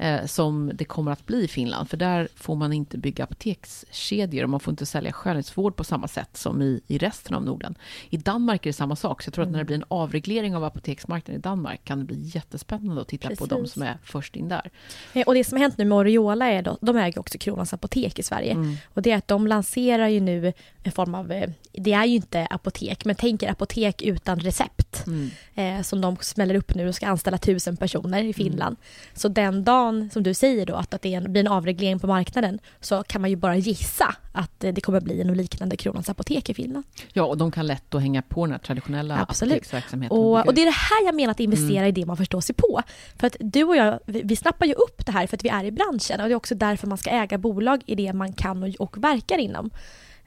eh, 0.00 0.26
som 0.26 0.70
det 0.74 0.84
kommer 0.84 1.12
att 1.12 1.26
bli 1.26 1.44
i 1.44 1.48
Finland. 1.48 1.90
För 1.90 1.96
där 1.96 2.28
får 2.36 2.56
man 2.56 2.72
inte 2.72 2.98
bygga 2.98 3.24
apotekskedjor 3.24 4.44
och 4.44 4.50
man 4.50 4.60
får 4.60 4.70
inte 4.72 4.86
sälja 4.86 5.12
skönhetsvård 5.12 5.76
på 5.76 5.84
samma 5.84 6.08
sätt 6.08 6.36
som 6.36 6.62
i, 6.62 6.80
i 6.86 6.98
resten 6.98 7.36
av 7.36 7.44
Norden. 7.44 7.74
I 8.10 8.16
Danmark 8.16 8.66
är 8.66 8.70
det 8.70 8.74
samma 8.74 8.96
sak, 8.96 9.22
så 9.22 9.28
jag 9.28 9.34
tror 9.34 9.44
att 9.44 9.50
när 9.50 9.58
det 9.58 9.64
blir 9.64 9.76
en 9.76 9.84
avreglering 9.88 10.56
av 10.56 10.64
apoteksmarknaden 10.64 11.38
i 11.38 11.42
Danmark 11.42 11.84
kan 11.84 11.98
det 11.98 12.04
bli 12.04 12.30
jättespännande 12.34 13.02
att 13.02 13.08
titta 13.08 13.28
Precis. 13.28 13.48
på 13.48 13.54
de 13.54 13.66
som 13.66 13.82
är 13.82 13.98
först 14.04 14.36
in 14.36 14.48
där. 14.48 14.70
Eh, 15.12 15.22
och 15.26 15.34
det 15.34 15.44
som 15.44 15.56
har 15.56 15.62
hänt 15.62 15.78
nu 15.78 15.84
med 15.84 15.98
Oriola 15.98 16.46
är 16.46 16.62
då, 16.62 16.78
de 16.80 16.96
äger 16.96 17.18
också 17.18 17.38
Kronans 17.38 17.74
Apotek 17.74 18.18
i 18.18 18.22
Sverige. 18.22 18.52
Mm. 18.52 18.76
Och 18.84 19.02
det 19.02 19.10
är 19.10 19.16
att 19.16 19.28
de 19.28 19.46
lanserar 19.46 20.08
ju 20.08 20.20
nu 20.20 20.52
en 20.82 20.92
form 20.92 21.14
av, 21.14 21.32
eh, 21.32 21.50
det 21.72 21.92
är 21.92 22.04
ju 22.04 22.14
inte 22.14 22.46
apotek, 22.46 23.04
men 23.04 23.16
tänk 23.16 23.42
er 23.42 23.50
apotek 23.50 24.02
utan 24.02 24.40
recept. 24.40 25.06
Mm. 25.06 25.30
Eh, 25.54 25.82
som 25.82 26.00
de 26.00 26.16
smäller 26.20 26.54
upp 26.54 26.74
nu 26.74 26.88
och 26.88 26.94
ska 26.94 27.06
anställa 27.06 27.38
tusen 27.38 27.76
personer 27.76 28.18
i 28.18 28.20
mm. 28.20 28.34
Finland. 28.34 28.76
Mm. 28.76 29.14
Så 29.14 29.28
den 29.28 29.64
dagen, 29.64 29.89
som 30.12 30.22
du 30.22 30.34
säger 30.34 30.66
då, 30.66 30.74
att, 30.74 30.94
att 30.94 31.02
det 31.02 31.28
blir 31.28 31.40
en 31.40 31.48
avreglering 31.48 31.98
på 31.98 32.06
marknaden 32.06 32.58
så 32.80 33.02
kan 33.02 33.20
man 33.20 33.30
ju 33.30 33.36
bara 33.36 33.56
gissa 33.56 34.14
att 34.32 34.64
eh, 34.64 34.72
det 34.72 34.80
kommer 34.80 35.00
bli 35.00 35.20
en 35.20 35.34
liknande 35.34 35.76
Kronans 35.76 36.08
Apotek 36.08 36.50
i 36.50 36.54
Finland. 36.54 36.84
Ja, 37.12 37.24
och 37.24 37.36
de 37.36 37.50
kan 37.50 37.66
lätt 37.66 37.94
att 37.94 38.00
hänga 38.00 38.22
på 38.22 38.46
den 38.46 38.52
här 38.52 38.58
traditionella 38.58 39.20
Absolut. 39.20 39.52
apoteksverksamheten. 39.52 40.18
Och, 40.18 40.46
och, 40.46 40.54
det 40.54 40.60
är 40.60 40.66
det 40.66 40.70
här 40.70 41.06
jag 41.06 41.14
menar 41.14 41.30
att 41.30 41.40
investera 41.40 41.78
mm. 41.78 41.88
i 41.88 41.92
det 41.92 42.06
man 42.06 42.16
förstår 42.16 42.40
sig 42.40 42.54
på. 42.54 42.82
För 43.16 43.26
att 43.26 43.36
du 43.40 43.64
och 43.64 43.76
jag, 43.76 44.00
vi, 44.06 44.22
vi 44.24 44.36
snappar 44.36 44.66
ju 44.66 44.72
upp 44.72 45.06
det 45.06 45.12
här 45.12 45.26
för 45.26 45.36
att 45.36 45.44
vi 45.44 45.48
är 45.48 45.64
i 45.64 45.70
branschen 45.70 46.20
och 46.20 46.28
det 46.28 46.32
är 46.32 46.36
också 46.36 46.54
därför 46.54 46.86
man 46.86 46.98
ska 46.98 47.10
äga 47.10 47.38
bolag 47.38 47.82
i 47.86 47.94
det 47.94 48.12
man 48.12 48.32
kan 48.32 48.62
och, 48.62 48.68
och 48.78 49.04
verkar 49.04 49.38
inom. 49.38 49.70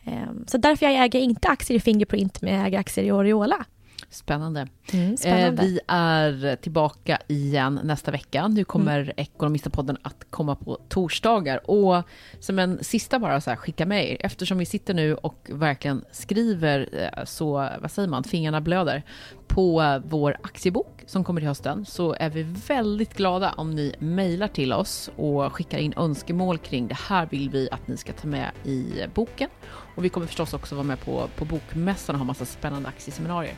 Um, 0.05 0.45
så 0.47 0.57
därför 0.57 0.85
jag 0.85 1.03
äger 1.03 1.19
inte 1.19 1.47
aktier 1.47 1.77
i 1.77 1.79
Fingerprint, 1.79 2.41
men 2.41 2.53
jag 2.53 2.67
äger 2.67 2.79
aktier 2.79 3.05
i 3.05 3.11
Oriola. 3.11 3.65
Spännande. 4.13 4.67
Mm, 4.93 5.17
spännande. 5.17 5.61
Eh, 5.63 5.67
vi 5.67 5.79
är 5.87 6.55
tillbaka 6.55 7.17
igen 7.27 7.79
nästa 7.83 8.11
vecka. 8.11 8.47
Nu 8.47 8.63
kommer 8.63 8.99
mm. 8.99 9.13
Ekonomistapodden 9.17 9.97
att 10.01 10.25
komma 10.29 10.55
på 10.55 10.77
torsdagar. 10.89 11.69
Och 11.69 12.03
som 12.39 12.59
en 12.59 12.83
sista 12.83 13.19
bara 13.19 13.41
så 13.41 13.49
här, 13.49 13.57
skicka 13.57 13.85
med 13.85 14.11
er, 14.11 14.17
eftersom 14.19 14.57
vi 14.57 14.65
sitter 14.65 14.93
nu 14.93 15.15
och 15.15 15.49
verkligen 15.49 16.05
skriver 16.11 16.89
eh, 16.91 17.23
så, 17.25 17.69
vad 17.81 17.91
säger 17.91 18.09
man, 18.09 18.23
fingrarna 18.23 18.61
blöder 18.61 19.03
på 19.47 20.01
vår 20.05 20.37
aktiebok 20.41 21.03
som 21.05 21.23
kommer 21.23 21.41
till 21.41 21.47
hösten 21.47 21.85
så 21.85 22.15
är 22.19 22.29
vi 22.29 22.43
väldigt 22.67 23.13
glada 23.13 23.53
om 23.57 23.71
ni 23.71 23.95
mejlar 23.99 24.47
till 24.47 24.73
oss 24.73 25.09
och 25.15 25.53
skickar 25.53 25.77
in 25.77 25.93
önskemål 25.97 26.57
kring 26.57 26.87
det 26.87 26.97
här 27.07 27.27
vill 27.31 27.49
vi 27.49 27.69
att 27.71 27.87
ni 27.87 27.97
ska 27.97 28.13
ta 28.13 28.27
med 28.27 28.51
i 28.63 29.07
boken. 29.13 29.49
Och 29.95 30.05
vi 30.05 30.09
kommer 30.09 30.27
förstås 30.27 30.53
också 30.53 30.75
vara 30.75 30.83
med 30.83 30.99
på, 30.99 31.29
på 31.35 31.45
bokmässan 31.45 32.15
och 32.15 32.19
ha 32.19 32.25
massa 32.25 32.45
spännande 32.45 32.89
aktieseminarier. 32.89 33.55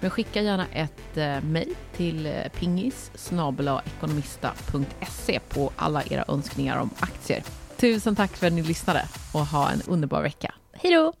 Men 0.00 0.10
skicka 0.10 0.42
gärna 0.42 0.66
ett 0.72 1.16
eh, 1.16 1.40
mejl 1.40 1.74
till 1.96 2.26
eh, 2.26 2.32
pingis 2.58 3.10
ekonomista.se 3.96 5.40
på 5.48 5.72
alla 5.76 6.02
era 6.10 6.24
önskningar 6.28 6.80
om 6.80 6.90
aktier. 6.98 7.42
Tusen 7.76 8.16
tack 8.16 8.36
för 8.36 8.46
att 8.46 8.52
ni 8.52 8.62
lyssnade 8.62 9.04
och 9.32 9.46
ha 9.46 9.70
en 9.70 9.82
underbar 9.86 10.22
vecka. 10.22 10.54
Hej 10.72 10.94
då! 10.94 11.12